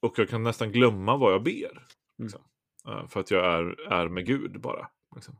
[0.00, 1.70] och jag kan nästan glömma vad jag ber.
[1.70, 1.82] Mm.
[2.18, 2.42] Liksom.
[2.88, 4.88] Eh, för att jag är, är med Gud bara.
[5.14, 5.36] Liksom.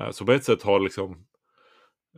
[0.00, 1.26] Eh, så på ett sätt har liksom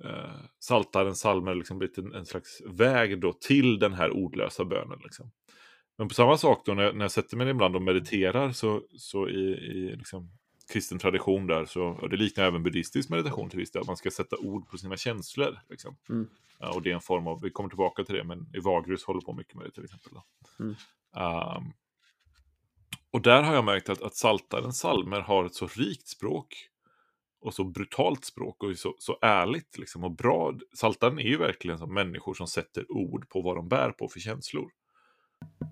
[0.05, 4.99] uh, Saltarens psalmer liksom blivit en, en slags väg då till den här ordlösa bönen.
[5.05, 5.31] Liksom.
[5.99, 9.29] Men på samma sak då när när jag sätter mig ibland och mediterar så, så
[9.29, 10.31] i, i liksom,
[10.73, 13.97] kristen tradition där så, och det liknar även buddhistisk meditation till viss del, att man
[13.97, 15.59] ska sätta ord på sina känslor.
[15.71, 15.97] Liksom.
[16.09, 16.29] Mm.
[16.59, 19.21] Ja, och det är en form av, vi kommer tillbaka till det, men Evagrius håller
[19.21, 20.13] på mycket med det till exempel.
[20.61, 20.75] Mm.
[21.17, 21.73] Ehm,
[23.11, 26.69] och där har jag märkt att, att Saltarens salmer har ett så rikt språk
[27.45, 30.59] och så brutalt språk och så, så ärligt liksom, och bra.
[30.77, 34.21] Saltaren är ju verkligen som människor som sätter ord på vad de bär på för
[34.21, 34.71] känslor.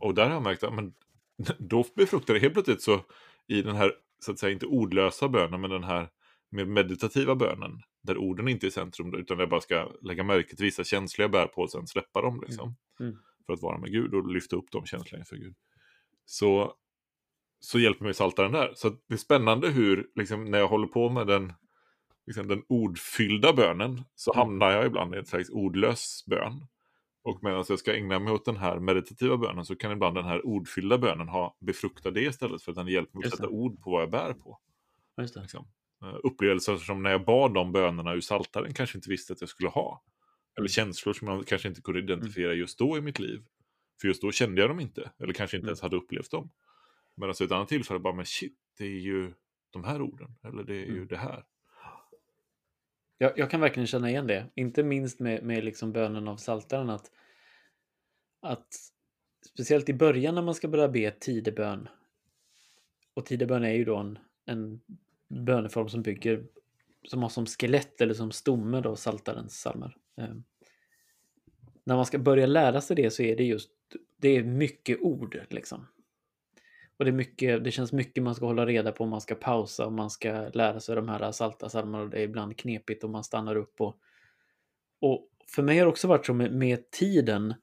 [0.01, 0.95] Och där har jag märkt att men,
[1.59, 3.01] då befruktar det helt plötsligt så
[3.49, 3.93] i den här,
[4.25, 6.09] så att säga, inte ordlösa bönen, men den här
[6.51, 10.57] mer meditativa bönen, där orden inte är i centrum, utan jag bara ska lägga märke
[10.57, 12.77] till vissa känslor jag bär på och sen släppa dem, liksom.
[13.01, 13.17] Mm.
[13.47, 15.55] För att vara med Gud och lyfta upp de känslorna inför Gud.
[16.25, 16.75] Så,
[17.61, 18.73] så hjälper mig saltaren där.
[18.75, 21.53] Så det är spännande hur, liksom, när jag håller på med den,
[22.27, 24.39] liksom, den ordfyllda bönen, så Mm.
[24.39, 26.67] hamnar jag ibland i en slags ordlös bön.
[27.25, 30.25] Och medan jag ska ägna mig åt den här meditativa bönen så kan ibland den
[30.25, 33.83] här ordfyllda bönen ha befrukta det istället för att den hjälper mig att sätta ord
[33.83, 34.59] på vad jag bär på.
[35.21, 35.41] Just det.
[35.41, 35.67] Liksom.
[36.05, 39.49] Eh, Upplevelser som när jag bad de bönerna ur saltaren kanske inte visste att jag
[39.51, 40.03] skulle ha.
[40.59, 43.43] Eller känslor som jag kanske inte kunde identifiera just då i mitt liv.
[44.01, 45.69] För just då kände jag dem inte, eller kanske inte Mm.
[45.69, 46.51] ens hade upplevt dem.
[47.17, 49.33] Men alltså ett annat tillfälle bara, men shit, det är ju
[49.71, 51.07] de här orden, eller det är ju Mm.
[51.07, 51.45] det här.
[53.23, 54.47] Jag, jag kan verkligen känna igen det.
[54.55, 57.11] Inte minst med, med liksom bönen av saltaren att,
[58.41, 58.67] att
[59.47, 61.89] speciellt i början när man ska börja be tidebön.
[63.15, 64.81] Och tidebön är ju då en, en
[65.29, 66.45] böneform som bygger
[67.05, 69.97] som har som skelett eller som stomme då saltarens psalmer.
[70.17, 70.35] Eh,
[71.85, 73.71] när man ska börja lära sig det så är det just
[74.17, 75.87] det är mycket ord liksom.
[77.03, 79.87] Och det, är mycket, det känns mycket man ska hålla reda på, man ska pausa
[79.87, 83.25] och man ska lära sig de här salta psalmerna det är ibland knepigt och man
[83.25, 83.81] stannar upp.
[83.81, 83.97] Och,
[85.01, 87.55] och för mig har det också varit så med, med tiden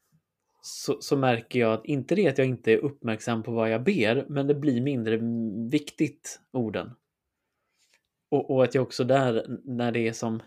[0.61, 3.83] så, så märker jag att inte det att jag inte är uppmärksam på vad jag
[3.83, 5.19] ber, men det blir mindre
[5.71, 6.91] viktigt, orden.
[8.31, 10.41] Och, och att jag också där, när det är som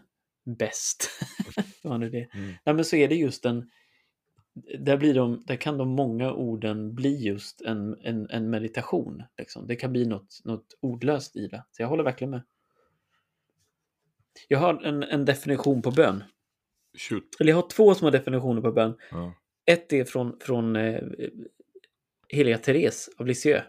[0.59, 1.11] bäst,
[1.83, 2.55] vad nu det Mm.
[2.65, 3.71] Nej, men så är det just en
[4.79, 9.23] där, blir de, där kan de många orden bli just en, en, en meditation.
[9.39, 9.67] Liksom.
[9.67, 11.65] Det kan bli något, något ordlöst i det.
[11.71, 12.43] Så jag håller verkligen med.
[14.49, 16.25] Jag har en, en definition på bön.
[16.99, 17.41] Shoot.
[17.41, 18.97] Eller jag har två små definitioner på bön.
[19.11, 19.35] Ja.
[19.67, 21.03] Ett är från, från eh,
[22.29, 23.65] heliga Therese av Lisieux.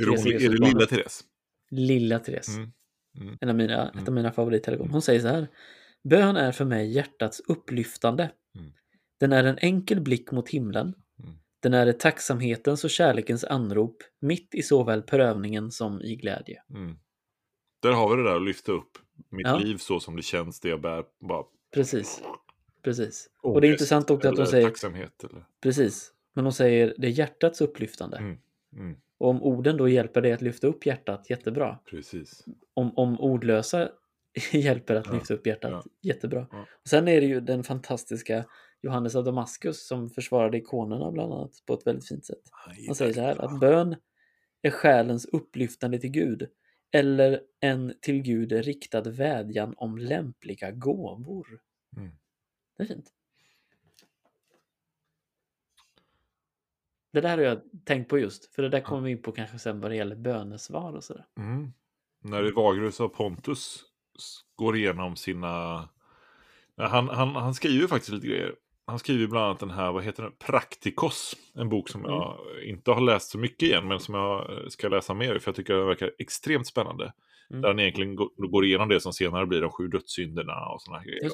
[0.00, 0.86] Är, är det lilla.
[0.86, 1.24] Therese?
[1.70, 2.56] Lilla Therese.
[2.56, 2.72] Mm.
[3.20, 3.38] Mm.
[3.40, 4.06] En av mina, ett Mm.
[4.08, 4.90] av mina favorithelgon.
[4.90, 5.48] Hon säger så här.
[6.02, 8.30] Bön är för mig hjärtats upplyftande.
[8.58, 8.72] Mm.
[9.20, 10.94] Den är en enkel blick mot himlen.
[11.22, 11.34] Mm.
[11.60, 16.62] Den är ett tacksamhetens och kärlekens anrop, mitt i såväl prövningen som i glädje.
[16.70, 16.96] Mm.
[17.82, 18.98] Där har vi det där att lyfta upp
[19.30, 19.58] mitt Ja.
[19.58, 21.04] liv så som det känns, det jag bär.
[21.20, 22.22] Bara Precis.
[22.82, 23.30] Precis.
[23.42, 25.44] Och det är ångest intressant också att de eller säger, Tacksamhet eller...
[25.62, 28.16] precis, men de säger det är hjärtats upplyftande.
[28.16, 28.38] Mm.
[28.72, 28.96] Mm.
[29.18, 31.78] Och om orden då hjälper dig att lyfta upp hjärtat, jättebra.
[31.90, 32.44] Precis.
[32.74, 33.88] Om, om ordlösa
[34.52, 35.90] hjälper att Ja, lyfta upp hjärtat, ja.
[36.02, 36.46] jättebra.
[36.82, 38.44] Och sen är det ju den fantastiska
[38.82, 42.42] Johannes av Damaskus som försvarade ikonerna bland annat på ett väldigt fint sätt.
[42.86, 43.96] Han säger så här att bön
[44.62, 46.48] är själens upplyftande till Gud
[46.92, 51.60] eller en till Gud riktad vädjan om lämpliga gåvor.
[51.96, 52.10] Mm.
[52.76, 53.12] Det är fint.
[57.12, 59.58] Det där har jag tänkt på just, för det där kommer vi in på kanske
[59.58, 61.26] sen vad det gäller bönesvar och sådär.
[61.38, 61.72] Mm.
[62.22, 63.84] När Evagrus av Pontus
[64.54, 65.88] går igenom sina...
[66.76, 68.54] Han, han, han skriver faktiskt lite grejer.
[68.90, 70.32] Han skriver bland annat den här, vad heter den?
[70.38, 71.36] Praktikos.
[71.54, 72.12] En bok som Mm.
[72.12, 75.56] jag inte har läst så mycket igen, men som jag ska läsa mer för jag
[75.56, 77.12] tycker den verkar extremt spännande.
[77.50, 77.62] Mm.
[77.62, 81.06] Där han egentligen går, igenom det som senare blir de sju dödssynderna och sådana här
[81.06, 81.30] grejer.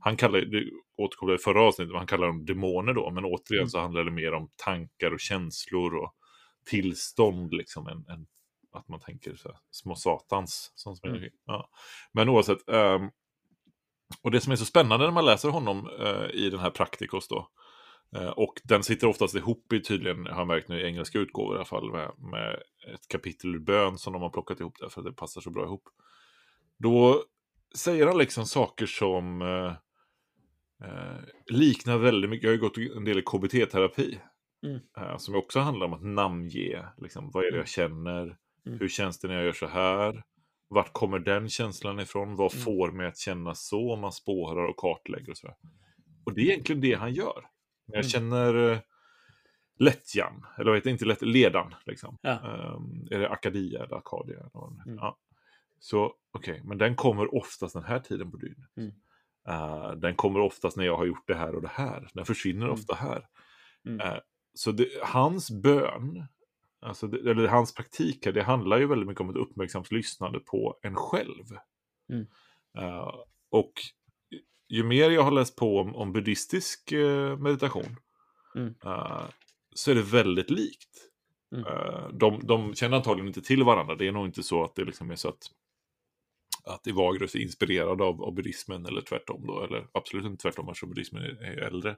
[0.00, 3.62] Han kallar det återkopplar i förra avsnittet, men han kallar dem demoner då, men återigen
[3.62, 3.68] Mm.
[3.68, 6.14] så handlar det mer om tankar och känslor och
[6.70, 8.26] tillstånd liksom, än, än
[8.72, 10.72] att man tänker så här, små satans.
[10.74, 11.30] Som springer Mm.
[11.46, 11.68] ja.
[12.12, 13.10] Men oavsett, ehm,
[14.22, 17.28] och det som är så spännande när man läser honom eh, i den här Praktikos
[17.28, 17.48] då,
[18.16, 21.54] eh, och den sitter oftast ihop i tydligen, har jag märkt nu i engelska utgåvor
[21.54, 22.62] i alla fall, med, med
[22.94, 25.50] ett kapitel ur bön som de har plockat ihop där för att det passar så
[25.50, 25.82] bra ihop.
[26.78, 27.24] Då
[27.74, 29.72] säger han liksom saker som eh,
[30.88, 34.18] eh, liknar väldigt mycket, jag har ju gått en del i KBT-terapi.
[34.66, 34.80] Mm.
[34.98, 38.36] Eh, som också handlar om att namnge, liksom, vad är det jag känner,
[38.66, 38.78] Mm.
[38.78, 40.22] hur känns det när jag gör så här,
[40.74, 42.64] vart kommer den känslan ifrån, vad Mm.
[42.64, 45.56] får mig att känna så, om man spårar och kartlägger och sådär.
[46.24, 47.46] Och det är egentligen det han gör.
[47.86, 48.08] Jag Mm.
[48.08, 48.78] känner eh,
[49.78, 52.18] lättjan, eller vad heter inte lätt, ledan, liksom.
[52.22, 52.30] Ja.
[52.30, 54.82] Ehm, är det Akadia eller heter?
[54.86, 54.98] Mm.
[54.98, 55.18] Ja.
[55.78, 58.76] Så okej, men den kommer oftast den här tiden på dygnet.
[58.76, 58.92] Mm.
[59.48, 62.08] Eh, den kommer oftast när jag har gjort det här och det här.
[62.14, 62.74] Den försvinner Mm.
[62.74, 63.26] ofta här.
[64.00, 64.18] Eh,
[64.54, 66.24] så det, hans bön,
[66.84, 70.40] alltså det, eller hans praktik här, det handlar ju väldigt mycket om ett uppmärksamt lyssnande
[70.40, 71.44] på en själv.
[72.12, 72.26] Mm.
[72.78, 73.14] Eh,
[73.50, 73.72] och
[74.68, 77.96] ju mer jag har läst på om, om buddhistisk eh, meditation
[78.56, 78.74] Mm.
[78.84, 79.24] eh,
[79.74, 81.10] så är det väldigt likt.
[81.54, 81.64] Mm.
[82.18, 83.94] De, de känner antagligen inte till varandra.
[83.94, 85.50] Det är nog inte så att det liksom är så att,
[86.64, 89.46] att Ivagrus är inspirerad av, av buddhismen eller tvärtom.
[89.46, 91.96] Då, eller absolut inte tvärtom eftersom buddhismen är, är äldre.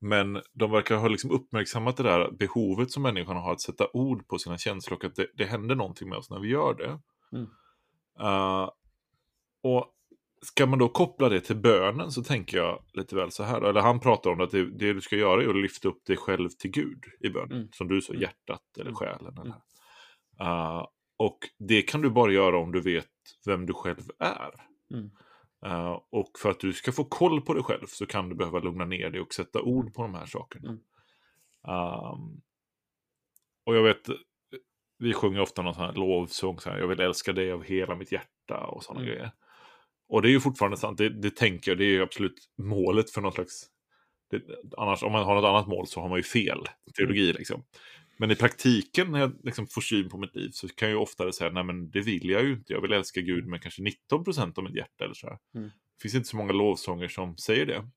[0.00, 4.28] Men de verkar ha liksom uppmärksammat det där behovet som människan har att sätta ord
[4.28, 6.98] på sina känslor och att det, det händer någonting med oss när vi gör det.
[7.38, 7.46] Mm.
[8.20, 8.70] Eh,
[9.62, 9.92] och
[10.42, 13.62] ska man då koppla det till bönen så tänker jag lite väl så här.
[13.62, 16.16] Eller han pratar om att det, det du ska göra är att lyfta upp dig
[16.16, 17.52] själv till Gud i bönen.
[17.52, 17.68] Mm.
[17.72, 18.22] Som du sa, Mm.
[18.22, 18.94] hjärtat eller Mm.
[18.94, 19.38] själen.
[19.38, 19.54] Eller.
[20.40, 23.06] Eh, och det kan du bara göra om du vet
[23.46, 24.50] vem du själv är.
[24.94, 25.10] Mm.
[25.66, 28.58] Eh, och för att du ska få koll på dig själv så kan du behöva
[28.58, 30.68] lugna ner dig och sätta ord på de här sakerna.
[30.68, 30.80] Mm.
[31.68, 32.40] Ehm,
[33.66, 34.08] och jag vet,
[34.98, 37.94] vi sjunger ofta någon sån här lovsång, så här, jag vill älska dig av hela
[37.94, 39.12] mitt hjärta och sådana Mm.
[39.12, 39.30] grejer.
[40.08, 43.10] Och det är ju fortfarande sant, det, det tänker jag, det är ju absolut målet
[43.10, 43.66] för någon slags...
[44.30, 44.42] Det,
[44.76, 46.58] annars, om man har något annat mål så har man ju fel
[46.96, 47.64] teologi liksom.
[48.18, 51.02] Men i praktiken när jag liksom får syn på mitt liv så kan jag ju
[51.02, 53.82] oftare säga, nej men det vill jag ju inte, jag vill älska Gud med kanske
[53.82, 55.26] 19% av mitt hjärta eller så.
[55.54, 55.68] Mm.
[55.68, 57.88] Det finns inte så många lovsånger som säger det.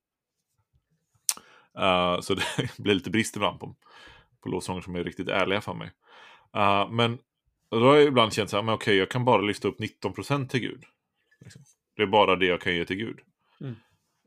[1.84, 2.36] Eh, så
[2.68, 3.76] det blir lite brist ibland på,
[4.44, 5.92] på lovsånger som är riktigt ärliga för mig.
[6.56, 7.18] Eh, men
[7.70, 10.48] då har jag ibland känt så här, men okej, jag kan bara lyfta upp 19%
[10.48, 10.84] till Gud.
[11.42, 11.62] Liksom.
[11.96, 13.20] Det är bara det jag kan ge till Gud.
[13.62, 13.76] Mm.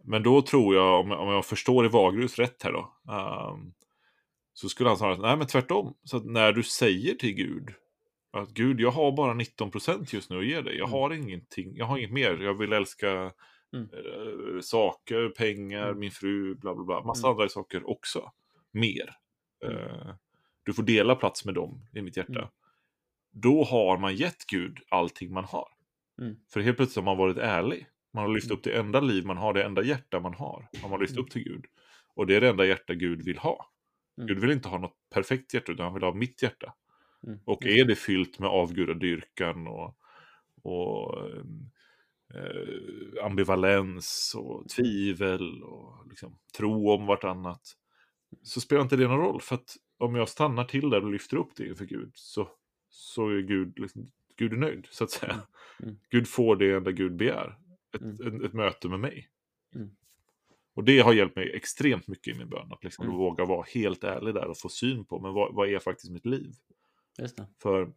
[0.05, 3.73] Men då tror jag, om, om jag förstår Evagrus rätt här då, ehm,
[4.53, 5.95] så skulle han säga, nej men tvärtom.
[6.05, 7.69] Så att när du säger till Gud,
[8.33, 10.77] att Gud, jag har bara 19% just nu att ge dig.
[10.77, 11.01] Jag Mm.
[11.01, 12.39] har ingenting, jag har inget mer.
[12.39, 13.33] Jag vill älska
[13.75, 13.89] Mm.
[13.93, 15.99] eh, saker, pengar, Mm.
[15.99, 17.03] min fru, bla bla bla.
[17.05, 17.31] Massa Mm.
[17.37, 18.31] andra saker också.
[18.73, 19.15] Mer.
[19.65, 20.15] Eh,
[20.63, 22.51] du får dela plats med dem i mitt hjärta.
[23.33, 25.69] Då har man gett Gud allting man har.
[26.53, 27.87] För helt plötsligt har man varit ärlig.
[28.15, 30.69] Man har lyft upp det enda liv man har, det enda hjärta man har.
[30.83, 31.65] Har man lyft upp till Gud.
[32.15, 33.67] Och det är det enda hjärta Gud vill ha.
[34.23, 34.27] Mm.
[34.35, 36.75] Gud vill inte ha något perfekt hjärta, utan han vill ha mitt hjärta.
[37.27, 37.39] Mm.
[37.45, 39.97] Och är det fyllt med avgudadyrkan och,
[40.63, 41.27] och
[42.35, 47.77] eh, ambivalens och tvivel och liksom, tro om vartannat.
[48.43, 49.41] Så spelar inte det någon roll.
[49.41, 52.49] För att om jag stannar till där och lyfter upp det inför Gud så,
[52.91, 55.33] så är Gud, liksom, Gud är nöjd, så att säga.
[55.33, 55.45] Mm.
[55.83, 55.97] Mm.
[56.11, 57.59] Gud får det enda Gud begär.
[57.95, 58.37] Ett, Mm.
[58.37, 59.29] ett, ett möte med mig.
[59.75, 59.91] Mm.
[60.75, 62.73] Och det har hjälpt mig extremt mycket i min bön.
[62.73, 63.17] Att liksom Mm.
[63.17, 66.27] våga vara helt ärlig där och få syn på, men vad, vad är faktiskt mitt
[66.27, 66.53] liv?
[67.63, 67.93] För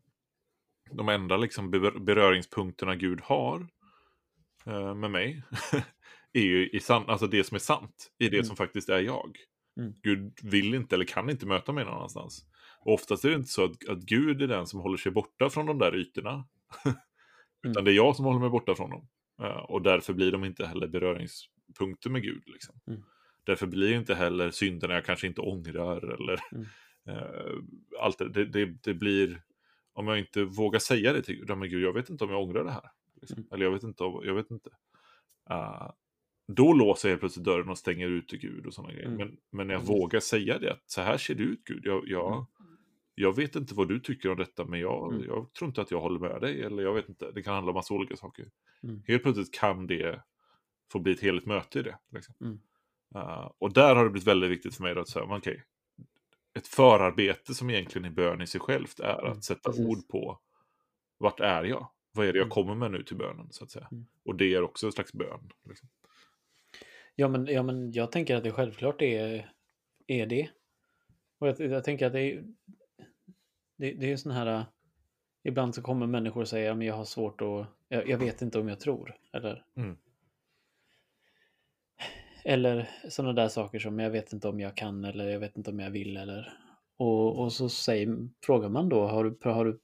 [0.91, 3.67] de enda liksom ber- beröringspunkterna Gud har
[4.65, 5.43] eh, med mig
[6.33, 8.45] är ju i san- alltså det som är sant, i det Mm.
[8.45, 9.38] som faktiskt är jag.
[9.79, 9.93] Mm.
[10.03, 12.45] Gud vill inte eller kan inte möta mig någon annanstans.
[12.79, 15.49] Och oftast är det inte så att, att Gud är den som håller sig borta
[15.49, 16.47] från de där ytorna.
[17.67, 19.07] Utan det är jag som håller mig borta från dem.
[19.41, 20.88] Eh, och därför blir de inte heller
[21.79, 22.43] beröringspunkter med Gud.
[22.45, 22.75] Liksom.
[22.88, 23.01] Mm.
[23.43, 25.97] Därför blir inte heller synderna jag kanske inte ångrar.
[26.13, 26.65] Eller, Mm.
[27.07, 29.41] eh, allt det, det, det, blir,
[29.93, 32.41] om jag inte vågar säga det till Gud, men Gud, jag vet inte om jag
[32.43, 32.89] ångrar det här.
[33.21, 33.38] Liksom.
[33.38, 33.49] Mm.
[33.53, 34.03] Eller jag vet inte.
[34.03, 34.69] Om, jag vet inte.
[35.49, 35.91] Eh,
[36.47, 39.07] då låser jag plötsligt dörren och stänger ute Gud och sådana grejer.
[39.07, 39.17] Mm.
[39.17, 41.81] Men, men när jag vågar säga det, att så här ser det ut Gud.
[41.85, 42.77] Jag, jag, Mm.
[43.15, 45.25] jag vet inte vad du tycker om detta, men jag, Mm.
[45.27, 46.61] jag tror inte att jag håller med dig.
[46.61, 48.49] Eller jag vet inte, det kan handla om massa olika saker.
[48.83, 49.01] Mm.
[49.07, 50.21] Helt plötsligt kan det
[50.91, 51.98] få bli ett heligt möte i det.
[52.12, 52.36] Liksom.
[52.41, 52.60] Mm.
[53.15, 55.63] Eh, och där har det blivit väldigt viktigt för mig då att säga, men okej,
[56.54, 59.86] ett förarbete som egentligen är bön i sig självt är Mm, att sätta precis.
[59.88, 60.39] ord på
[61.17, 61.91] vart är jag?
[62.12, 62.54] Vad är det jag Mm.
[62.54, 63.88] kommer med nu till bönen, så att säga.
[63.91, 64.06] Mm.
[64.26, 65.50] Och det är också en slags bön.
[65.69, 65.89] Liksom.
[67.15, 69.52] Ja men, ja, men jag tänker att det självklart är,
[70.08, 70.50] är det.
[71.39, 72.43] Och jag, jag tänker att det är
[73.78, 74.48] det, det är ju sån här...
[74.60, 74.63] äh,
[75.43, 77.67] Ibland så kommer människor och säger att jag har svårt att...
[77.88, 79.15] Jag, jag vet inte om jag tror.
[79.34, 79.98] Eller, Mm.
[82.45, 85.71] Eller sådana där saker som jag vet inte om jag kan eller jag vet inte
[85.71, 86.17] om jag vill.
[86.17, 86.53] Eller,
[86.97, 89.79] och, och så säger, frågar man då, har du, har, du,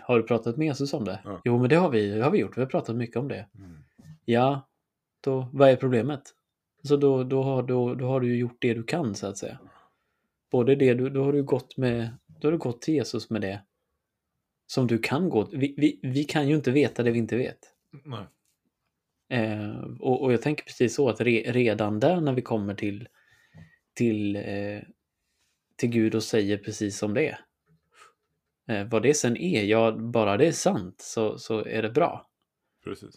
[0.04, 1.20] har du pratat med Jesus om det?
[1.24, 1.40] Ja.
[1.44, 3.46] Jo men det har vi, det har vi gjort, vi har pratat mycket om det.
[4.24, 4.68] Ja,
[5.20, 6.22] då, vad är problemet?
[6.82, 9.58] Så då, då, har, då, då har du gjort det du kan så att säga.
[10.50, 13.40] Både det, du, då har du gått med, då har du gått till Jesus med
[13.40, 13.62] det
[14.66, 17.58] som du kan gå vi, vi, vi kan ju inte veta det vi inte vet.
[18.04, 18.24] Nej.
[19.28, 23.08] Eh, och, och jag tänker precis så att re, redan där när vi kommer till,
[23.94, 24.82] till, eh,
[25.76, 27.38] till Gud och säger precis som det är.
[28.68, 32.26] Eh, vad det sen är, ja, bara det är sant så, så är det bra.
[32.84, 33.14] Precis.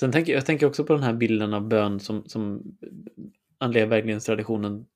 [0.00, 2.62] Sen tänker jag tänker också på den här bilden av bön som, som
[3.58, 4.86] andliga vägledningstraditionen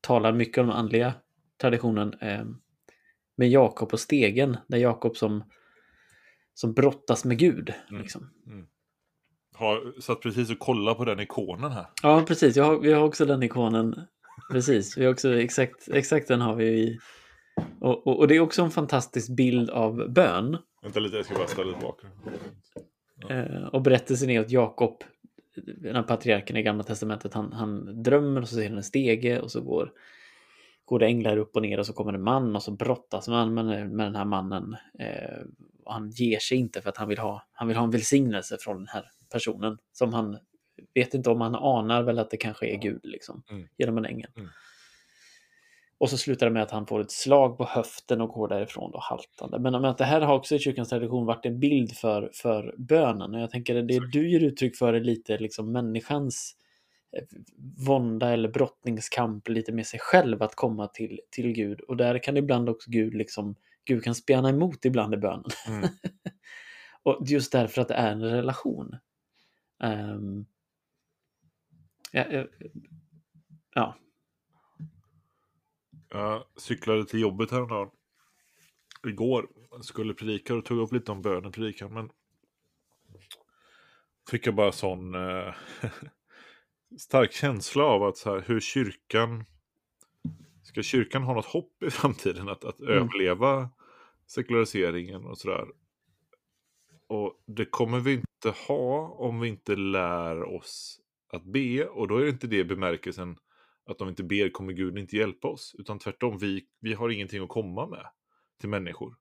[0.00, 1.14] talar mycket om andliga
[1.56, 2.44] traditionen eh,
[3.36, 5.44] med Jakob och stegen, där Jakob som,
[6.54, 7.72] som brottas med Gud.
[7.90, 8.02] Mm.
[8.02, 8.30] Liksom.
[9.54, 11.86] Har satt precis och kolla på den ikonen här.
[12.02, 12.56] Ja, precis.
[12.56, 13.94] Jag har, vi har också den ikonen.
[14.52, 16.98] Precis, vi har också exakt, exakt den har vi i.
[17.80, 20.58] Och, och, och det är också en fantastisk bild av bön.
[20.82, 22.06] Vänta lite, jag ska bara ställa tillbaka.
[23.30, 25.04] Eh, och berättelsen är att Jakob,
[25.56, 29.40] den här patriarken i Gamla Testamentet, han, han drömmer och så ser han en stege
[29.40, 29.92] och så går,
[30.84, 33.54] går det änglar upp och ner och så kommer en man och så brottas man
[33.54, 34.76] med, med den här mannen.
[34.98, 35.40] Eh,
[35.86, 38.56] och han ger sig inte för att han vill, ha, han vill ha en välsignelse
[38.60, 40.38] från den här personen som han
[40.94, 43.68] vet inte om han anar väl att det kanske är Gud liksom, Mm.
[43.78, 44.30] genom en ängel.
[44.36, 44.48] Mm.
[45.98, 48.90] Och så slutar det med att han får ett slag på höften och går därifrån
[48.90, 49.58] då haltande.
[49.58, 52.74] Men, men att det här har också i kyrkans tradition varit en bild för, för
[52.78, 53.34] bönen.
[53.34, 56.56] Och jag tänker att det du ger uttryck för är lite liksom människans
[57.16, 57.24] eh,
[57.86, 61.80] vånda eller brottningskamp lite med sig själv att komma till, till Gud.
[61.80, 65.50] Och där kan ibland också Gud liksom, Gud kan spjärna emot ibland i bönen.
[65.68, 65.88] Mm.
[67.02, 68.96] och just därför att det är en relation.
[69.82, 70.46] Ehm,
[72.12, 72.46] ja,
[73.74, 73.96] ja,
[76.10, 77.90] Jag cyklade till jobbet häromdagen.
[79.06, 79.48] Igår.
[79.82, 81.94] Skulle predika och tog upp lite om bönen predikan.
[81.94, 82.10] Men
[84.30, 85.54] fick jag bara sån eh,
[86.98, 89.44] stark känsla av att så här, hur kyrkan...
[90.64, 92.92] Ska kyrkan ha något hopp i framtiden att, att Mm.
[92.92, 93.70] överleva
[94.26, 95.66] sekulariseringen och sådär?
[97.06, 101.00] Och det kommer vi inte ha om vi inte lär oss
[101.32, 101.86] att be.
[101.86, 103.36] Och då är det inte det bemärkelsen
[103.86, 105.74] att om vi inte ber kommer Gud inte hjälpa oss.
[105.78, 108.06] Utan tvärtom, vi, vi har ingenting att komma med
[108.60, 109.16] till människor.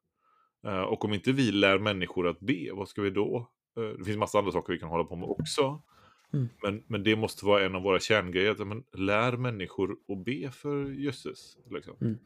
[0.67, 3.51] Eh, och om inte vi lär människor att be, vad ska vi då?
[3.77, 5.81] Eh, det finns massa andra saker vi kan hålla på med också.
[6.33, 6.49] Mm.
[6.63, 8.51] Men, men det måste vara en av våra kärngrejer.
[8.51, 11.57] Att, men, lär människor att be för jösses.
[11.71, 11.93] Liksom.
[12.01, 12.17] Mm.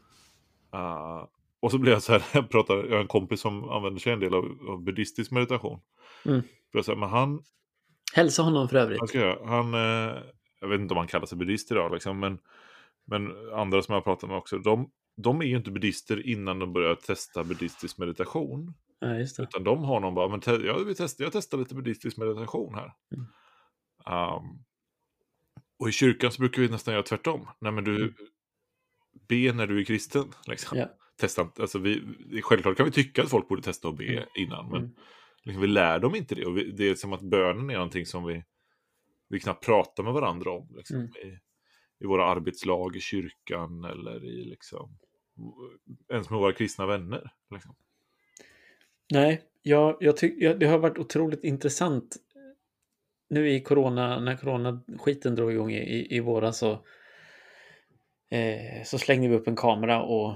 [0.69, 1.27] Ah,
[1.59, 4.13] och så blir jag så här, jag, pratar, jag har en kompis som använder sig
[4.13, 5.79] en del av, av buddhistisk meditation.
[6.25, 6.41] Mm.
[6.41, 7.43] För jag säger, men han,
[8.13, 9.13] hälsa honom för övrigt.
[9.13, 10.17] han, han eh,
[10.61, 12.39] jag vet inte om han kallar sig buddhist idag, liksom, men,
[13.05, 16.59] men andra som jag har pratat med också, de, de är ju inte buddhister innan
[16.59, 18.73] de börjar testa buddhistisk meditation.
[18.99, 19.19] Ja.
[19.39, 22.75] Utan de har någon bara, men te- jag, vill testa, jag testar lite buddhistisk meditation
[22.75, 22.93] här.
[23.15, 23.27] Mm.
[24.09, 24.63] Um,
[25.79, 27.47] och i kyrkan så brukar vi nästan göra tvärtom.
[27.59, 28.13] Nej men du,
[29.29, 30.33] be när du är kristen.
[30.47, 30.77] Liksom.
[30.77, 30.89] Ja.
[31.19, 32.01] Testa, alltså vi,
[32.43, 34.23] självklart kan vi tycka att folk borde testa att be Mm.
[34.35, 34.95] innan, men Mm.
[35.43, 36.45] liksom, vi lär dem inte det.
[36.45, 38.43] Och vi, det är som att bönen är någonting som vi
[39.29, 40.73] vi knappt pratar med varandra om.
[40.77, 41.07] Liksom, Mm.
[41.09, 41.39] i,
[41.99, 44.97] I våra arbetslag, i kyrkan eller i liksom,
[46.11, 47.31] ens med våra kristna vänner.
[47.53, 47.75] Liksom.
[49.13, 52.15] Nej, jag, jag tycker det har varit otroligt intressant.
[53.29, 56.71] Nu i corona, när corona-skiten drog igång i, i, i våras så,
[58.29, 60.35] eh, så slängde vi upp en kamera och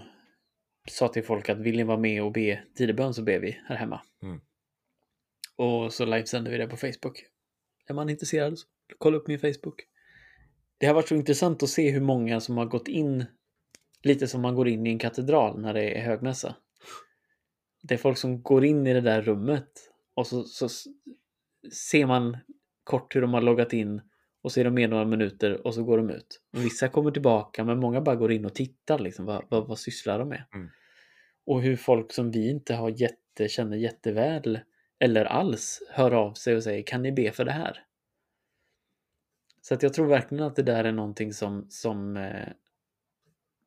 [0.90, 3.76] sa till folk att vill ni vara med och be tidebön så ber vi här
[3.76, 4.02] hemma.
[4.24, 4.42] Mm.
[5.56, 7.26] Och så livesände vi det på Facebook.
[7.88, 8.68] Är man intresserad så
[8.98, 9.88] kolla upp min Facebook.
[10.78, 13.26] Det har varit så intressant att se hur många som har gått in
[14.04, 16.56] lite som man går in i en katedral när det är högmässa.
[17.84, 19.70] Det är folk som går in i det där rummet
[20.14, 20.70] och så, så
[21.74, 22.38] ser man
[22.92, 24.02] kort hur de har loggat in
[24.42, 26.42] och så är de med några minuter och så går de ut.
[26.54, 29.26] Och vissa kommer tillbaka men många bara går in och tittar liksom.
[29.26, 30.44] Vad, vad, vad sysslar de med?
[30.54, 30.70] Mm.
[31.46, 34.60] Och hur folk som vi inte har jätte, känner jätteväl
[35.00, 37.86] eller alls hör av sig och säger kan ni be för det här?
[39.62, 42.48] Så att jag tror verkligen att det där är någonting som, som eh,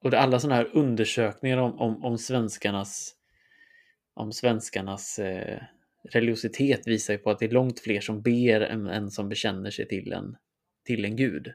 [0.03, 3.15] och det, alla sådana här undersökningar om, om, om svenskarnas
[4.15, 5.63] om svenskarnas eh,
[6.05, 9.71] religiositet visar ju på att det är långt fler som ber än, än som bekänner
[9.71, 10.37] sig till en,
[10.85, 11.53] till en gud.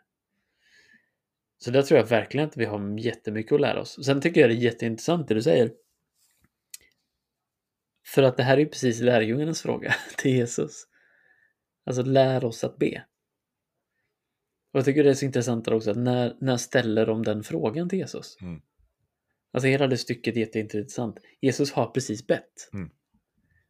[1.57, 4.05] Så där tror jag verkligen att vi har jättemycket att lära oss.
[4.05, 5.71] Sen tycker jag det är jätteintressant det du säger.
[8.07, 10.87] För att det här är ju precis lärjungarnas fråga till Jesus.
[11.85, 13.05] Alltså lär oss att be.
[14.71, 17.89] Och jag tycker det är så intressant också att när, när ställer de den frågan
[17.89, 18.37] till Jesus?
[18.41, 18.61] Mm.
[19.51, 21.19] Alltså hela det stycket är jätteintressant.
[21.41, 22.69] Jesus har precis bett.
[22.73, 22.89] Mm.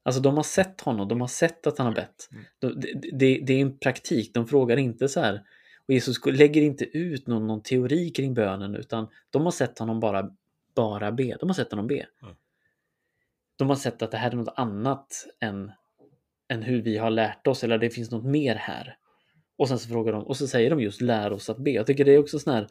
[0.03, 2.29] Alltså de har sett honom, de har sett att han har bett.
[2.31, 2.43] Mm.
[2.59, 5.43] De- Det, det, det är en praktik, de frågar inte så här.
[5.87, 9.99] Och Jesus lägger inte ut någon, någon teori kring bönen utan de har sett honom
[9.99, 10.29] bara,
[10.75, 11.37] bara be.
[11.39, 12.05] De har sett honom be.
[12.21, 12.35] Mm.
[13.55, 15.71] De har sett att det här är något annat än,
[16.49, 18.97] än hur vi har lärt oss eller det finns något mer här.
[19.57, 21.71] Och sen så frågar de och så säger de just lär oss att be.
[21.71, 22.67] Jag tycker det är också sån här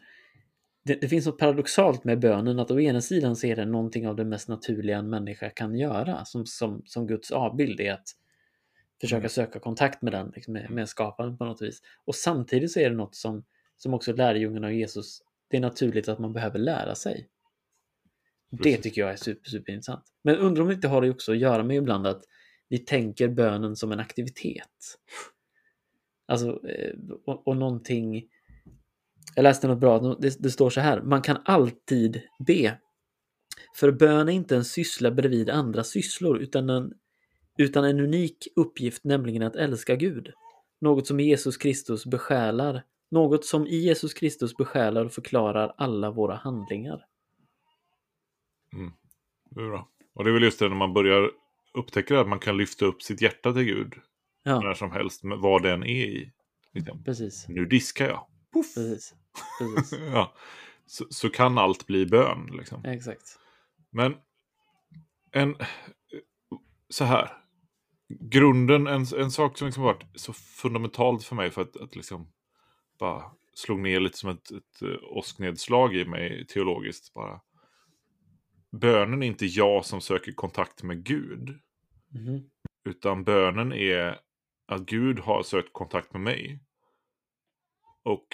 [0.83, 4.07] det, det finns något paradoxalt med bönen att å ena sidan så är det någonting
[4.07, 8.07] av det mest naturliga en människa kan göra som, som, som Guds avbild är att
[9.01, 9.29] försöka Mm.
[9.29, 11.81] söka kontakt med den, liksom med, med skaparen på något vis.
[12.05, 13.43] Och samtidigt så är det något som,
[13.77, 17.27] som också lärjungarna och Jesus, det är naturligt att man behöver lära sig.
[18.51, 18.81] Det Precis.
[18.81, 20.03] tycker jag är super, superintressant.
[20.21, 22.23] Men undrar om det inte har det också att göra med ibland att
[22.69, 24.97] vi tänker bönen som en aktivitet.
[26.25, 28.25] Alltså, eh, och, och någonting...
[29.35, 31.01] Jag läste något bra, det, det står så här.
[31.01, 32.77] Man kan alltid be.
[33.75, 36.93] För bön är inte en syssla bredvid andra sysslor utan en,
[37.57, 40.33] utan en unik uppgift, nämligen att älska Gud.
[40.81, 42.83] Något som Jesus Kristus besjälar.
[43.11, 47.05] Något som i Jesus Kristus besjälar och förklarar alla våra handlingar.
[49.49, 49.87] Det är bra.
[50.13, 51.31] Och det är väl just det när man börjar
[51.73, 53.93] upptäcka att man kan lyfta upp sitt hjärta till Gud
[54.43, 56.31] Ja, när som helst, vad den är i.
[56.73, 57.03] Liksom.
[57.03, 57.45] precis.
[57.49, 58.25] Nu diskar jag.
[58.59, 58.75] Puff!
[58.75, 59.13] Precis.
[59.59, 59.99] precis.
[60.13, 60.33] ja.
[60.85, 62.49] så, så kan allt bli bön.
[62.57, 62.85] Liksom.
[62.85, 63.39] Exakt.
[63.91, 64.15] Men
[65.31, 65.55] en,
[66.89, 67.35] så här.
[68.19, 72.31] Grunden, en, en sak som liksom varit så fundamentalt för mig för att, att liksom
[72.99, 77.41] bara slog ner lite som ett, ett eh, åsknedslag i mig teologiskt bara.
[78.71, 81.59] Bönen är inte jag som söker kontakt med Gud.
[82.07, 82.49] Mhm.
[82.89, 84.19] Utan bönen är
[84.65, 86.59] att Gud har sökt kontakt med mig.
[88.03, 88.27] Och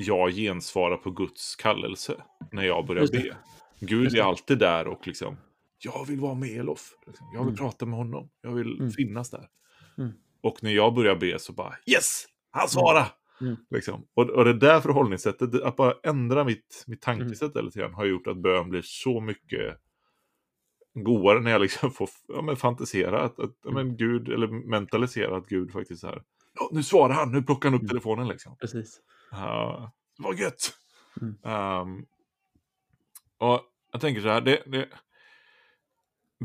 [0.00, 2.22] jag gensvarar på Guds kallelse
[2.52, 3.36] när jag börjar be.
[3.80, 5.36] Gud är alltid där och liksom,
[5.78, 6.90] jag vill vara med Elof.
[7.06, 7.26] Liksom.
[7.32, 7.56] Jag vill Mm.
[7.56, 8.30] prata med honom.
[8.42, 8.90] Jag vill Mm.
[8.90, 9.48] finnas där.
[9.98, 10.12] Mm.
[10.42, 12.24] Och när jag börjar be så bara, yes!
[12.50, 13.06] Han svarade!
[13.40, 13.56] Mm.
[13.70, 14.06] Liksom.
[14.14, 17.18] Och, och det där förhållningssättet, att bara ändra mitt, mitt Mm.
[17.18, 17.64] tankesätt mm.
[17.64, 19.76] lite grann, har gjort att bön blir så mycket
[20.94, 23.86] godare när jag liksom får ja, men fantisera att, att ja, Mm.
[23.86, 26.22] men Gud, eller mentalisera att Gud faktiskt är
[26.54, 27.88] ja, nu svarar han, nu plockar han upp Mm.
[27.88, 28.56] telefonen liksom.
[28.60, 29.00] Precis.
[29.32, 30.72] Uh, vad gött!
[31.20, 31.36] Mm.
[31.44, 32.06] Ehm,
[33.38, 33.60] och
[33.92, 34.88] jag tänker så här, det, det,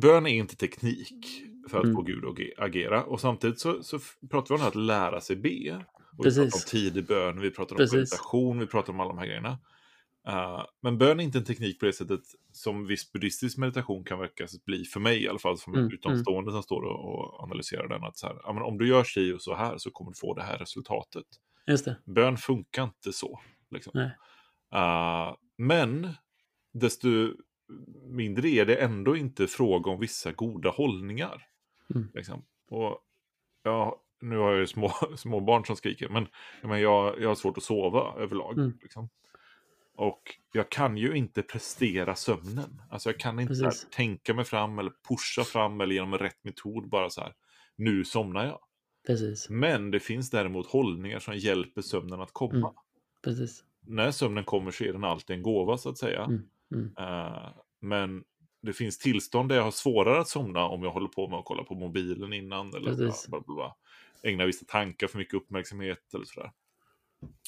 [0.02, 1.26] bön är inte teknik
[1.70, 1.96] för att Mm.
[1.96, 3.04] få Gud att ge- agera.
[3.04, 4.00] Och samtidigt så, så
[4.32, 5.86] pratar vi om att lära sig be.
[6.18, 6.38] Och vi Precis.
[6.44, 7.94] pratar om tidig bön, vi pratar om Precis.
[7.96, 9.60] meditation, vi pratar om alla de här grejerna.
[10.28, 12.22] Eh, men bön är inte en teknik på det sättet
[12.52, 15.94] som viss buddhistisk meditation kan verka bli för mig i alla fall som en Mm,
[15.94, 18.04] utomstående som står och, och analyserar den.
[18.04, 20.16] Att så här, ja, men om du gör si och så här så kommer du
[20.20, 21.26] få det här resultatet.
[21.68, 21.96] Just det.
[22.06, 23.40] Bön funkar inte så.
[23.72, 24.00] Liksom.
[24.76, 26.10] Uh, men
[26.74, 27.08] desto
[28.10, 31.48] mindre är det ändå inte fråga om vissa goda hållningar.
[31.96, 32.12] Mm.
[32.14, 32.46] Liksom.
[32.70, 33.00] Och,
[33.64, 36.28] ja, nu har jag ju små, små barn som skriker, men,
[36.62, 38.58] men jag, jag har svårt att sova överlag.
[38.58, 38.78] Mm.
[38.82, 39.10] Liksom.
[39.96, 42.82] Och jag kan ju inte prestera sömnen.
[42.90, 46.44] Alltså jag kan inte här, tänka mig fram eller pusha fram eller genom en rätt
[46.44, 47.34] metod bara så här,
[47.76, 48.60] nu somnar jag.
[49.08, 49.50] Precis.
[49.50, 52.58] Men det finns däremot hållningar som hjälper sömnen att komma.
[52.58, 52.72] Mm.
[53.24, 53.64] Precis.
[53.88, 56.24] När sömnen kommer så är den alltid en gåva så att säga.
[56.24, 56.42] Mm.
[56.76, 56.92] Mm.
[56.98, 57.50] Eh,
[57.80, 58.24] men
[58.62, 61.46] det finns tillstånd där jag har svårare att somna om jag håller på med att
[61.46, 62.74] kolla på mobilen innan.
[62.74, 63.76] Eller bla, bla, bla, bla.
[64.24, 66.52] Ägna vissa tankar för mycket uppmärksamhet eller sådär.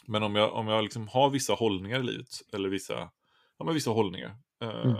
[0.07, 3.09] Men om jag, om jag liksom har vissa hållningar i livet, eller vissa,
[3.57, 4.95] ja, men vissa hållningar, Mm.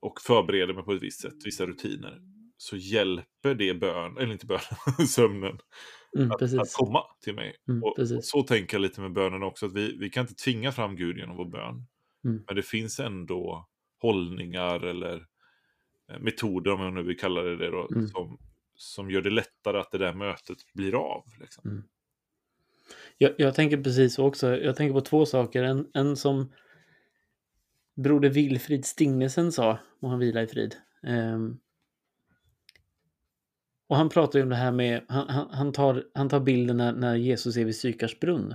[0.00, 2.20] och förbereder mig på ett visst sätt, vissa rutiner,
[2.58, 4.60] så hjälper det bön, eller inte bön,
[5.08, 5.58] sömnen,
[6.16, 6.30] Mm.
[6.30, 7.56] att, att komma till mig.
[7.68, 7.82] Mm.
[7.84, 10.72] Och, och så tänker jag lite med bönen också, att vi, vi kan inte tvinga
[10.72, 11.86] fram Gud genom vår bön.
[12.24, 12.44] Mm.
[12.46, 13.68] Men det finns ändå
[14.02, 15.26] hållningar eller
[16.10, 18.08] eh, metoder, om jag nu vill kalla det det, då, Mm.
[18.08, 18.38] som,
[18.74, 21.24] som gör det lättare att det där mötet blir av.
[21.40, 21.84] Liksom.
[23.18, 24.56] Jag, jag tänker precis så också.
[24.56, 25.62] Jag tänker på två saker.
[25.62, 26.52] En, en som
[27.94, 30.76] Broder Wilfrid Stingnesen sa, må han vila i frid.
[31.02, 31.58] Ehm,
[33.88, 36.76] och han pratar ju om det här med, han, han, han, tar, han tar bilden
[36.76, 38.54] när, när Jesus är vid Sykars brunn.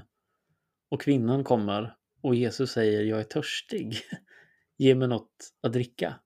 [0.90, 3.98] Och kvinnan kommer och Jesus säger jag är törstig.
[4.78, 6.20] Ge mig något att dricka.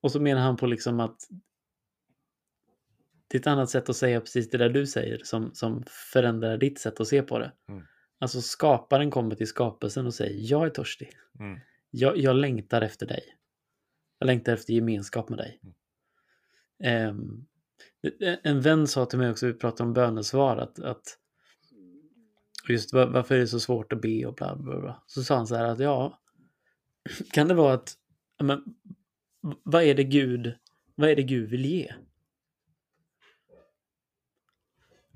[0.00, 1.20] Och så menar han på liksom att
[3.28, 6.58] det är ett annat sätt att säga precis det där du säger som, som förändrar
[6.58, 7.52] ditt sätt att se på det.
[7.68, 7.84] Mm.
[8.18, 11.10] Alltså skaparen kommer till skapelsen och säger jag är törstig.
[11.38, 11.60] Mm.
[11.90, 13.22] Jag, jag längtar efter dig.
[14.18, 15.60] Jag längtar efter gemenskap med dig.
[16.84, 17.46] Ehm,
[18.02, 21.18] Eh, eh, en vän sa till mig också, vi pratade om bönesvar, att, att
[22.68, 25.02] just varför är det så svårt att be och bla bla bla.
[25.06, 26.20] Så sa han så här att ja,
[27.32, 27.94] kan det vara att,
[28.42, 28.64] men,
[29.62, 30.54] vad är det Gud,
[30.94, 31.94] vad är det Gud vill ge?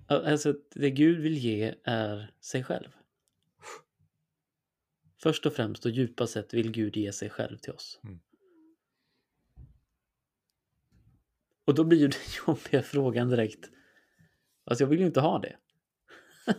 [0.09, 2.89] Alltså, det Gud vill ge är sig själv.
[5.22, 8.01] Först och främst och djupast sett vill Gud ge sig själv till oss.
[8.05, 8.20] Mm.
[11.66, 13.70] Och då blir ju den jobbiga frågan direkt.
[14.64, 15.56] Alltså jag vill ju inte ha det.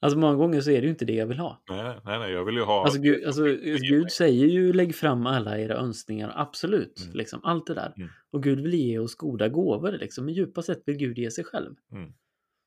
[0.00, 1.62] alltså många gånger så är det ju inte det jag vill ha.
[1.68, 2.84] Nej, nej, nej, jag vill ju ha...
[2.84, 7.00] Alltså, Gud, alltså Ge Gud säger ju lägg fram alla era önskningar, absolut.
[7.00, 7.16] Mm.
[7.16, 7.94] Liksom, allt det där.
[7.96, 8.08] Mm.
[8.30, 9.92] Och Gud vill ge oss goda gåvor.
[9.92, 10.24] Liksom.
[10.24, 11.74] Men djupast sett vill Gud ge sig själv.
[11.92, 12.02] Mm.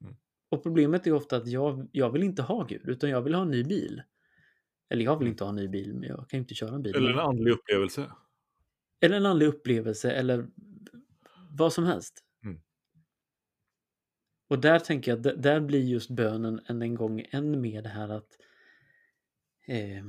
[0.02, 0.16] Mm.
[0.50, 3.42] Och problemet är ofta att jag, jag vill inte ha Gud, utan jag vill ha
[3.42, 4.02] en ny bil.
[4.90, 6.84] Eller jag vill inte ha en ny bil, men jag kan ju inte köra en
[6.84, 6.96] bil.
[6.96, 8.12] Eller en andlig upplevelse.
[9.02, 10.48] eller en andlig upplevelse eller
[11.58, 12.24] vad som helst.
[12.44, 12.62] Mm.
[14.50, 18.10] Och där tänker jag, där blir just bönen än en gång än mer det här
[18.10, 18.38] att
[19.68, 20.06] eh,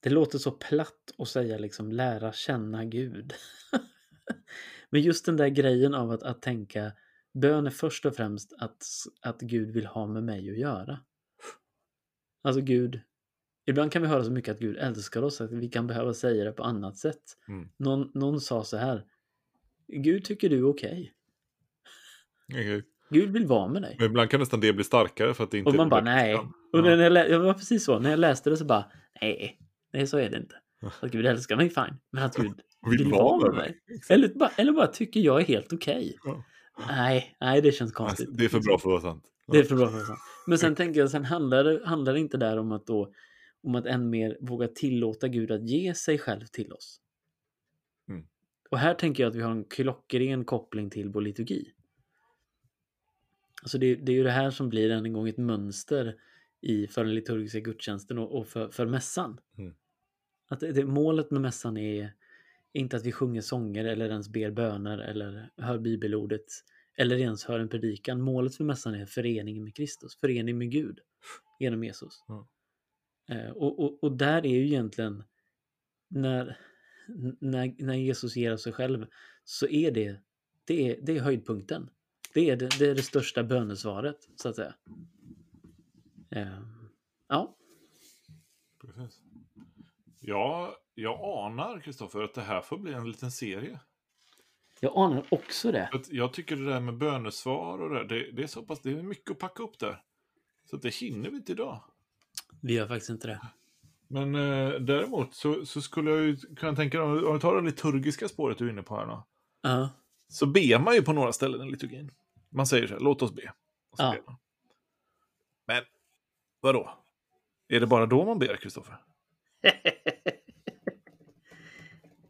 [0.00, 3.32] det låter så platt att säga liksom lära känna Gud.
[4.90, 6.92] Men just den där grejen av att, att tänka
[7.32, 8.84] bön är först och främst att,
[9.20, 11.00] att Gud vill ha med mig att göra.
[12.42, 13.00] Alltså Gud,
[13.70, 16.44] ibland kan vi höra så mycket att Gud älskar oss att vi kan behöva säga
[16.44, 17.22] det på annat sätt.
[17.48, 17.68] Mm.
[17.76, 19.04] Någon, någon sa så här,
[19.88, 21.12] Gud tycker du är okej.
[22.48, 22.84] Okej.
[23.10, 23.96] Gud vill vara med dig.
[23.98, 25.70] Men ibland kan nästan det bli starkare för att det inte...
[25.70, 26.30] Och man bara nej.
[26.30, 26.52] Ja.
[26.72, 28.84] Och när jag, jag var precis så, när jag läste det så bara
[29.20, 29.58] nej,
[29.92, 30.54] nej så är det inte.
[30.80, 30.90] Ja.
[31.06, 31.96] Att Gud älskar mig, fine.
[32.10, 32.52] Men att Gud
[32.90, 33.80] Vill vill vara med med mig.
[34.08, 36.16] Eller bara, eller bara tycker jag är helt okej.
[36.24, 36.44] Ja.
[36.88, 38.28] Nej, nej det känns konstigt.
[38.28, 39.24] Alltså, det är för bra för att vara sant.
[39.46, 40.18] Det är för bra för att vara sant.
[40.46, 43.12] Men sen tänker jag, sen handlar det, handlar det inte där om att då
[43.62, 47.00] om att än mer våga tillåta Gud att ge sig själv till oss.
[48.08, 48.26] Mm.
[48.70, 51.72] Och här tänker jag att vi har en klockren koppling till vår liturgi.
[53.62, 56.16] Alltså det, det är ju det här som blir än en gång ett mönster
[56.60, 59.40] i för den liturgiska gudstjänsten och, och för, för mässan.
[59.58, 59.74] Mm.
[60.48, 62.12] Att det, det, målet med mässan är
[62.72, 66.46] inte att vi sjunger sånger eller ens ber böner eller hör bibelordet
[66.96, 68.20] eller ens hör en predikan.
[68.20, 70.98] Målet för mässan är föreningen med Kristus, förening med Gud
[71.58, 72.24] genom Jesus.
[72.28, 72.48] Ja.
[73.30, 75.24] Eh, och, och, och där är ju egentligen
[76.08, 76.58] när,
[77.40, 79.06] när, när Jesus ger av sig själv
[79.44, 80.20] så är det,
[80.64, 81.90] det är, det är höjdpunkten.
[82.34, 84.74] Det är det, det är det största bönesvaret så att säga.
[86.30, 86.60] Eh,
[87.28, 87.56] ja,
[88.80, 89.22] Precis.
[90.20, 93.80] Ja, jag anar, Kristoffer, att det här får bli en liten serie.
[94.80, 95.90] jag anar också det.
[96.10, 99.02] Jag tycker det där med bönesvar och det, det, det är så pass, det är
[99.02, 100.02] mycket att packa upp där.
[100.64, 101.80] Så att det hinner vi inte idag.
[102.62, 103.40] Vi gör faktiskt inte det.
[104.08, 107.62] Men eh, däremot så, så skulle jag ju kunna tänka, om om vi tar det
[107.62, 109.16] liturgiska spåret du är inne på här nu.
[109.62, 109.90] Ja,
[110.28, 112.10] Så ber man ju på några ställen i liturgin.
[112.48, 113.52] Man säger så här, låt oss be.
[113.90, 114.10] Och så Ja.
[114.12, 114.36] ber man.
[115.66, 115.82] Men,
[116.60, 116.90] vadå?
[117.68, 118.96] Är det bara då man ber, Kristoffer?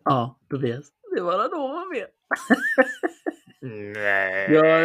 [0.05, 0.93] ja Tobias.
[1.17, 2.11] Det var då man vet.
[3.95, 4.53] Nej.
[4.53, 4.83] Jag,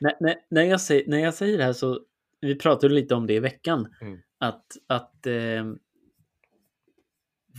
[0.00, 2.00] när, när, när, jag säger, när jag säger det här så,
[2.40, 4.18] vi pratade lite om det i veckan, Mm.
[4.38, 5.72] att, att eh,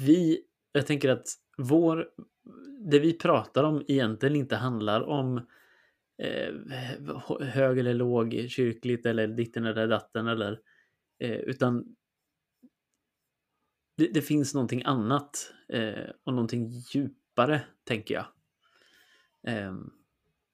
[0.06, 1.26] vi, jag tänker att
[1.58, 2.10] vår
[2.90, 5.38] det vi pratar om egentligen inte handlar om
[6.18, 6.54] eh,
[7.40, 10.60] hög eller låg kyrkligt eller ditten eller datten eller
[11.20, 11.96] eh, utan
[13.98, 18.26] det, det, finns någonting annat eh, och någonting djupare tänker jag.
[19.48, 19.74] Eh,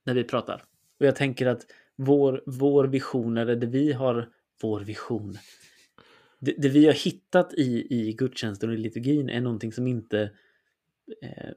[0.06, 0.64] när vi pratar.
[1.00, 1.66] Och jag tänker att
[1.98, 4.30] vår, vår vision eller det vi har,
[4.62, 5.38] vår vision,
[6.40, 10.32] det, det vi har hittat i, i gudstjänsten och i liturgin är någonting som inte
[11.22, 11.52] eh,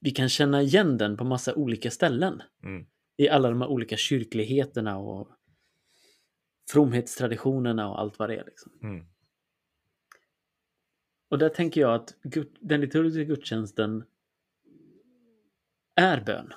[0.00, 2.42] vi kan känna igen den på massa olika ställen.
[2.62, 2.86] Mm.
[3.16, 5.28] I alla de här olika kyrkligheterna och
[6.70, 8.44] fromhetstraditionerna och allt vad det är.
[8.44, 8.72] Liksom.
[8.82, 9.06] Mm.
[11.28, 12.14] Och där tänker jag att
[12.60, 14.04] den liturgiska gudstjänsten
[15.94, 16.52] är bön.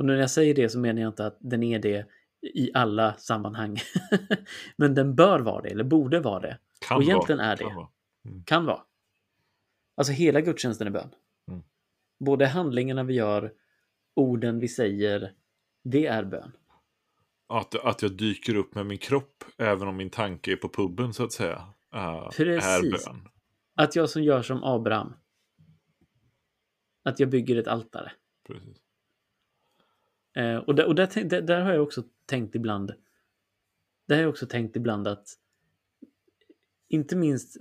[0.00, 2.06] Och när jag säger det så menar jag inte att den är det
[2.42, 3.78] i alla sammanhang.
[4.76, 6.58] Men den bör vara det, eller borde vara det.
[6.88, 7.48] Kan och egentligen vara.
[7.48, 7.64] är det.
[7.64, 7.88] Kan vara.
[8.24, 8.44] Mm.
[8.44, 8.82] Kan vara.
[9.96, 11.14] Alltså hela gudstjänsten är bön.
[11.48, 11.62] Mm.
[12.20, 13.52] Både handlingarna vi gör,
[14.16, 15.32] orden vi säger,
[15.84, 16.52] det är bön.
[17.48, 21.14] Att, att jag dyker upp med min kropp, även om min tanke är på puben
[21.14, 22.66] så att säga, uh, Precis.
[22.68, 22.82] är
[23.12, 23.28] bön.
[23.74, 25.14] Att jag som gör som Abraham.
[27.04, 28.12] Att jag bygger ett altare.
[28.46, 28.79] Precis.
[30.40, 32.92] Eh, och där, och där, där, där har jag också tänkt ibland.
[34.08, 35.28] Där har jag också tänkt ibland att
[36.88, 37.56] inte minst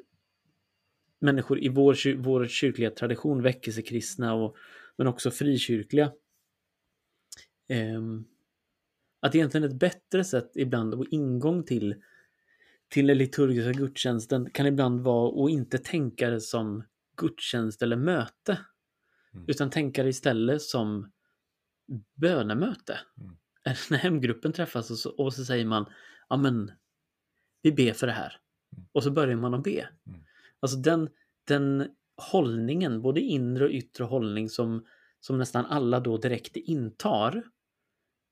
[1.20, 4.56] människor i vår, vår kyrkliga tradition, väckelsekristna och
[4.96, 6.12] men också frikyrkliga.
[7.68, 8.26] ehm,
[9.20, 11.96] att egentligen ett bättre sätt ibland och ingång till
[12.90, 16.84] till den liturgiska gudstjänsten kan ibland vara att inte tänka det som
[17.18, 18.60] gudstjänst eller möte.
[19.34, 19.46] Mm.
[19.48, 21.12] Utan tänka det istället som
[22.16, 23.00] bönemöte.
[23.18, 23.38] Mm.
[23.90, 25.86] När hemgruppen träffas och så, och så säger man
[26.30, 26.72] ja men
[27.62, 28.40] vi ber för det här.
[28.74, 28.88] Mm.
[28.92, 29.90] Och så börjar man att be.
[30.08, 30.20] Mm.
[30.60, 31.10] Alltså den,
[31.48, 31.88] den
[32.18, 34.86] hållningen, både inre och yttre hållning som,
[35.20, 37.44] som nästan alla då direkt intar.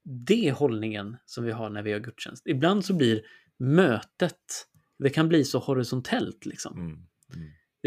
[0.03, 2.47] Det är hållningen som vi har när vi har gudstjänst.
[2.47, 3.21] Ibland så blir
[3.57, 4.67] mötet,
[4.99, 6.79] det kan bli så horisontellt liksom.
[6.79, 7.07] Mm.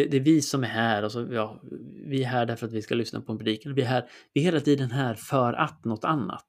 [0.00, 1.60] Det, det är vi som är här och så, ja,
[2.06, 3.74] vi är här därför att vi ska lyssna på en predikan.
[3.74, 6.46] Vi är, här, vi är hela tiden här för att något annat.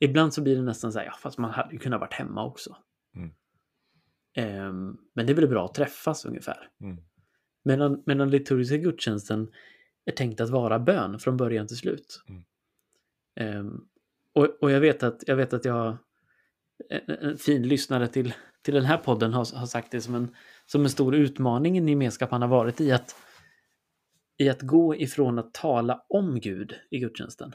[0.00, 2.44] Ibland så blir det nästan så här, ja, fast man hade ju kunnat varit hemma
[2.44, 2.76] också.
[3.16, 3.30] Mm.
[4.36, 6.68] Ehm, men det är väl bra att träffas ungefär.
[6.80, 6.96] Mm.
[7.64, 9.50] Medan, medan liturgiska gudstjänsten
[10.04, 12.22] är tänkt att vara bön från början till slut.
[12.28, 12.42] Mm.
[13.40, 13.80] Ehm,
[14.34, 15.96] och, och jag vet att jag vet att jag
[16.90, 20.36] en, en fin lyssnare till, till den här podden har, har sagt det som en,
[20.70, 23.16] som en stor utmaning i gemenskap han har varit i att
[24.36, 27.54] i att gå ifrån att tala om Gud i gudstjänsten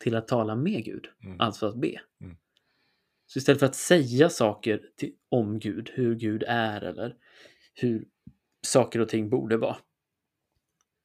[0.00, 1.40] till att tala med Gud, Mm.
[1.40, 2.00] alltså att be.
[2.20, 2.36] Mm.
[3.26, 7.16] Så istället för att säga saker till, om Gud, hur Gud är eller
[7.74, 8.08] hur
[8.62, 9.76] saker och ting borde vara,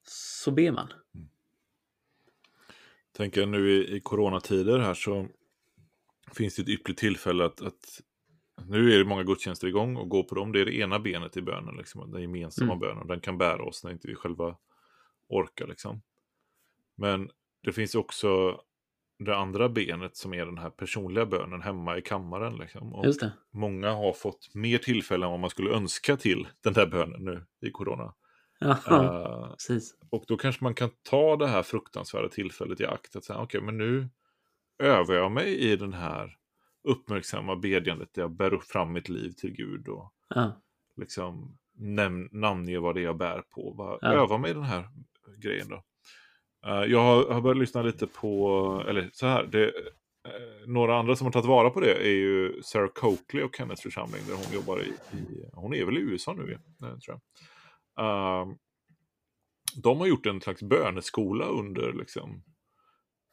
[0.08, 0.94] så ber man.
[3.12, 5.28] Tänker nu i, i coronatider här så
[6.34, 8.02] finns det ett ypperligt tillfälle att, att
[8.68, 10.52] nu är det många gudstjänster igång och gå på dem.
[10.52, 12.80] Det är det ena benet i bönen, liksom, den gemensamma Mm.
[12.80, 13.08] bönen.
[13.08, 14.56] Den kan bära oss när inte vi själva
[15.30, 15.68] orkar.
[15.68, 16.02] Liksom.
[16.96, 17.30] Men
[17.64, 18.62] det finns också
[19.20, 22.56] det andra benet som är den här personliga bönen hemma i kammaren.
[22.56, 22.94] Liksom.
[22.94, 23.06] Och
[23.52, 27.46] många har fått mer tillfällen än vad man skulle önska till den där bönen nu
[27.62, 28.14] i corona.
[28.60, 29.96] Ja, Eh, precis.
[30.10, 33.62] och då kanske man kan ta det här fruktansvärda tillfället i akt att säga okej,
[33.62, 34.10] men nu
[34.80, 36.38] övar jag mig i den här
[36.84, 40.62] uppmärksamma bedjandet där jag bär upp fram mitt liv till Gud och Ja,
[40.96, 43.74] liksom näm- namnger vad det är jag bär på.
[43.74, 44.14] Bara Ja.
[44.14, 44.90] Öva mig i den här
[45.38, 45.84] grejen då.
[46.66, 51.16] Eh, jag har, har börjat lyssna lite på, eller så här, det, eh, några andra
[51.16, 54.54] som har tagit vara på det är ju Sarah Coakley och Kenneths församling där hon
[54.54, 57.22] jobbar i, i hon är väl i USA nu, eh, tror jag.
[58.06, 58.56] Ehm,
[59.84, 62.44] de har gjort en slags böneskola under, liksom,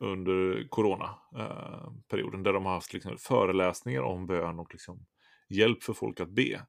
[0.01, 2.43] under corona-perioden.
[2.43, 5.07] där de har haft liksom, föreläsningar om bön och liksom,
[5.49, 6.63] hjälp för folk att be.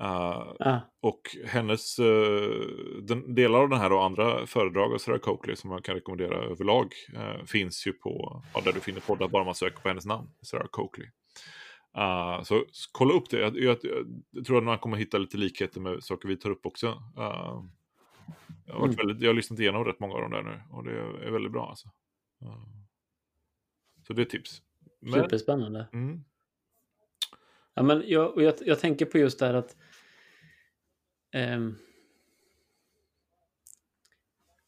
[0.00, 2.60] Eh, ja, och hennes, eh,
[3.02, 6.36] den, delar av den här och andra föredrag av Sarah Coakley som man kan rekommendera
[6.36, 10.06] överlag eh, finns ju på, ja, där du finner poddar bara man söker på hennes
[10.06, 11.08] namn, Sarah Coakley.
[11.98, 13.76] Uh, så kolla upp det, jag, jag,
[14.30, 16.86] jag tror att man kommer hitta lite likheter med saker vi tar upp också.
[17.18, 17.64] Uh,
[18.66, 18.96] jag, har varit Mm.
[18.96, 20.90] väldigt, jag har lyssnat igenom rätt många av dem där nu och det
[21.26, 21.88] är väldigt bra alltså.
[24.06, 24.62] Så det är tips.
[25.00, 25.88] Men, superspännande.
[25.92, 26.24] mm,
[27.74, 29.76] Ja, men jag, och jag, jag tänker på just det här att
[31.32, 31.78] ehm,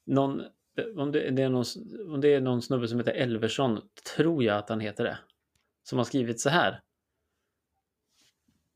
[0.04, 0.42] någon,
[0.96, 1.64] om, det, det är någon,
[2.14, 3.80] om det är någon snubbe som heter Elversson,
[4.16, 5.18] tror jag att han heter det,
[5.82, 6.82] som har skrivit så här.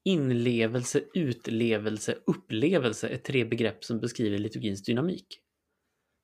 [0.05, 5.42] Inlevelse, utlevelse, upplevelse är tre begrepp som beskriver liturgins dynamik.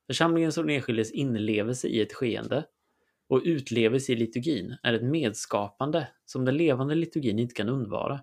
[0.08, 2.64] Församlingens och den enskildes inlevelse i ett skeende
[3.28, 8.20] och utlevelse i liturgin är ett medskapande som den levande liturgin inte kan undvara.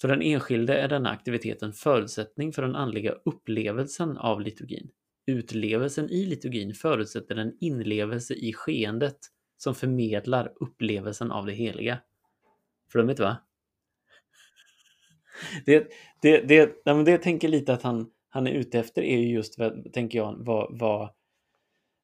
[0.00, 4.90] För den enskilde är denna aktivitet en förutsättning för den andliga upplevelsen av liturgin.
[5.26, 9.18] Utlevelsen i liturgin förutsätter en inlevelse i skeendet
[9.56, 11.98] som förmedlar upplevelsen av det heliga.
[12.92, 13.36] Flummigt va?
[15.66, 19.18] Det, det, det, nej, men det tänker lite att han, han är ute efter är
[19.18, 19.58] ju just,
[19.92, 21.10] tänker jag, vad, vad,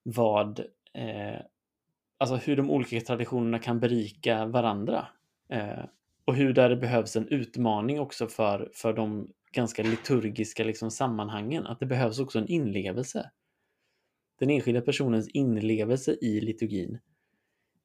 [0.03, 0.61] vad
[0.95, 1.41] eh,
[2.18, 5.09] alltså hur de olika traditionerna kan berika varandra.
[5.49, 5.85] Eh,
[6.24, 11.66] och hur där det behövs en utmaning också för, för de ganska liturgiska liksom, sammanhangen.
[11.66, 13.31] Att det behövs också en inlevelse.
[14.39, 16.99] Den enskilda personens inlevelse i liturgin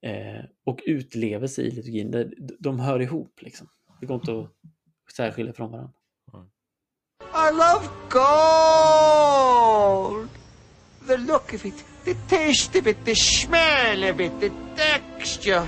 [0.01, 3.41] eh, och utlevelse i liturgin, de hör ihop.
[3.41, 3.67] Liksom.
[3.99, 4.51] Det går inte att
[5.15, 6.00] särskilja från varandra.
[7.33, 8.29] I love gold.
[11.07, 15.67] The look of it, the taste of it, the smell of it, the texture.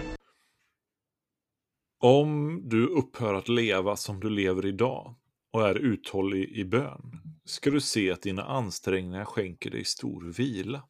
[1.99, 5.15] Om du upphör att leva som du lever idag
[5.53, 10.83] och är uthållig i bön ska du se att dina ansträngningar skänker dig stor vila.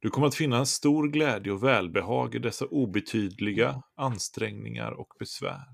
[0.00, 5.64] Du kommer att finna en stor glädje och välbehag i dessa obetydliga ansträngningar och besvär.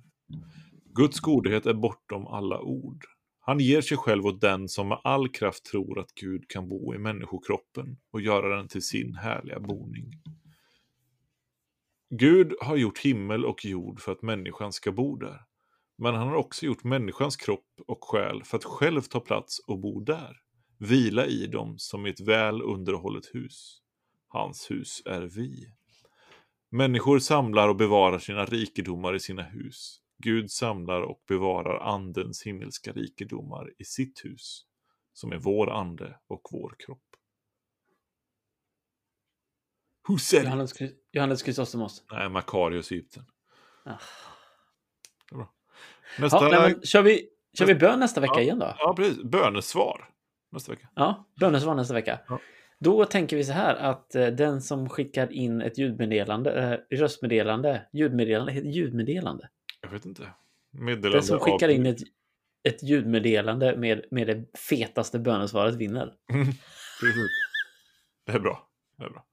[0.94, 3.04] Guds godhet är bortom alla ord.
[3.50, 6.94] Han ger sig själv åt den som med all kraft tror att Gud kan bo
[6.94, 10.22] i människokroppen och göra den till sin härliga boning.
[12.10, 15.40] Gud har gjort himmel och jord för att människan ska bo där.
[15.98, 19.78] Men han har också gjort människans kropp och själ för att själv ta plats och
[19.78, 20.36] bo där.
[20.78, 23.80] Vila i dem som i ett väl underhållet hus.
[24.28, 25.72] Hans hus är vi.
[26.70, 30.00] Människor samlar och bevarar sina rikedomar i sina hus.
[30.22, 34.66] Gud samlar och bevarar andens himmelska rikedomar i sitt hus,
[35.12, 37.02] som är vår ande och vår kropp.
[40.08, 40.44] Who said?
[40.44, 40.72] Johannes,
[41.12, 42.04] Johannes Chrysostomos.
[42.12, 43.24] Nej, Makarios i Egypten.
[43.84, 43.98] Ah.
[45.32, 45.52] Bra.
[46.18, 46.36] Nästa...
[46.36, 48.40] Ja, nej, men, kör, vi, kör vi bön nästa vecka Ja.
[48.40, 48.74] igen då?
[48.78, 49.22] Ja, precis.
[49.22, 50.10] Bönesvar
[50.50, 50.88] nästa vecka.
[50.94, 52.20] Ja, bönesvar nästa vecka.
[52.28, 52.40] Ja.
[52.78, 57.86] Då tänker vi så här att eh, den som skickar in ett ljudmeddelande, eh, röstmeddelande,
[57.92, 59.48] ljudmeddelande, ljudmeddelande.
[59.80, 60.28] Jag vet inte.
[60.72, 61.98] Meddelande Den som skickar in ett,
[62.68, 66.14] ett ljudmeddelande med, med det fetaste bönesvaret vinner.
[68.26, 68.68] Det är bra.
[68.98, 69.26] Det är bra.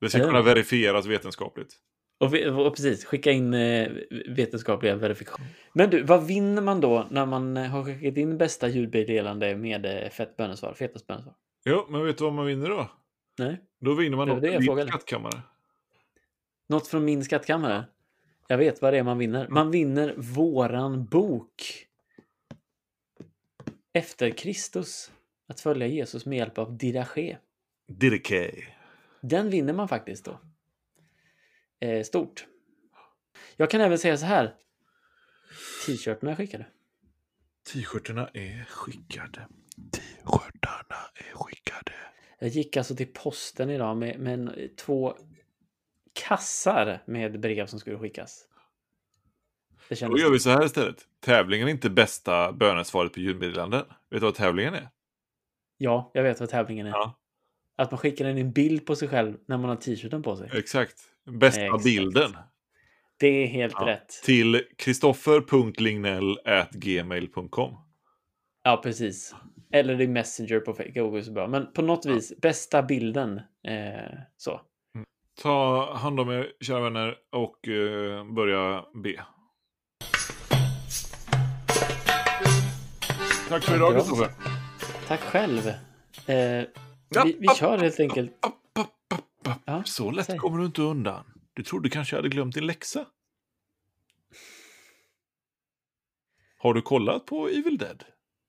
[0.00, 0.24] Det ska Ja.
[0.26, 1.76] kunna verifieras vetenskapligt.
[2.20, 2.34] Och,
[2.66, 3.90] och precis, skicka in eh,
[4.28, 5.48] vetenskapliga verifikationer.
[5.72, 9.86] Men du, vad vinner man då när man eh, har skickat in bästa ljudmeddelande med
[10.04, 11.34] eh, fett bönesvar, fetast bönesvar?
[11.64, 12.90] Jo, men vet du vad man vinner då?
[13.38, 13.60] Nej?
[13.80, 14.88] Då vinner man något din frågade.
[14.90, 15.40] skattkammare.
[16.68, 17.84] Något från min skattkammare?
[18.46, 19.48] Jag vet vad det är man vinner.
[19.48, 21.86] Man vinner våran bok.
[23.92, 25.12] Efter Kristus.
[25.46, 27.38] Att följa Jesus med hjälp av Didache.
[27.88, 28.64] Dirike.
[29.20, 30.40] Den vinner man faktiskt då.
[31.80, 32.46] Eh, stort.
[33.56, 34.54] Jag kan även säga så här.
[35.86, 36.66] T-shirtarna är skickade.
[37.72, 39.46] T-shirtarna är skickade.
[39.92, 41.92] T-shirtarna är skickade.
[42.38, 45.16] Jag gick alltså till posten idag med, med en, två
[46.12, 48.48] kassar med brev som skulle skickas.
[49.88, 51.06] Det Då gör vi så här istället.
[51.20, 53.84] Tävlingen är inte bästa bönesvaret på ljudmeddelanden.
[54.10, 54.88] Vet du vad tävlingen är?
[55.78, 56.90] Ja, jag vet vad tävlingen är.
[56.90, 57.18] Ja.
[57.76, 60.50] Att man skickar in en bild på sig själv när man har t-shirten på sig.
[60.54, 60.96] Exakt.
[61.24, 61.84] Bästa Exakt.
[61.84, 62.36] bilden.
[63.16, 63.86] Det är helt Ja.
[63.86, 64.08] rätt.
[64.24, 67.76] Till kristoffer.lignell.gmail.com
[68.64, 69.34] Ja, precis.
[69.72, 70.74] Eller det är Messenger på
[71.22, 71.48] så bra.
[71.48, 73.40] Men på något vis, bästa bilden.
[73.64, 74.60] Eh, så.
[75.34, 79.24] Ta hand om er, kära vänner, och eh, börja be.
[83.48, 83.94] Tack för idag.
[83.94, 84.30] Kristoffer.
[85.08, 85.66] Tack själv.
[86.26, 86.64] Eh,
[87.24, 88.32] vi, vi kör helt enkelt.
[89.64, 90.38] Ja, Så lätt säg.
[90.38, 91.24] kommer du inte undan.
[91.54, 93.06] Du trodde kanske jag hade glömt din läxa.
[96.58, 98.04] Har du kollat på Evil Dead?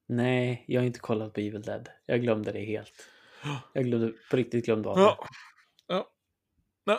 [0.08, 1.90] Nej, jag har inte kollat på Evil Dead.
[2.06, 3.08] Jag glömde det helt.
[3.74, 5.02] Jag glömde på riktigt glömde av det.
[5.02, 5.28] Ja.
[6.86, 6.98] Nej.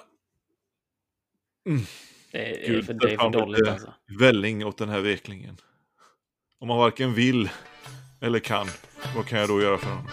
[1.66, 1.80] Mm.
[2.32, 3.94] Det är, Gud, för, det är för fan dåligt alltså.
[4.20, 5.56] Välling åt den här veklingen.
[6.58, 7.50] Om man varken vill
[8.20, 8.66] eller kan,
[9.16, 10.08] vad kan jag då göra för honom?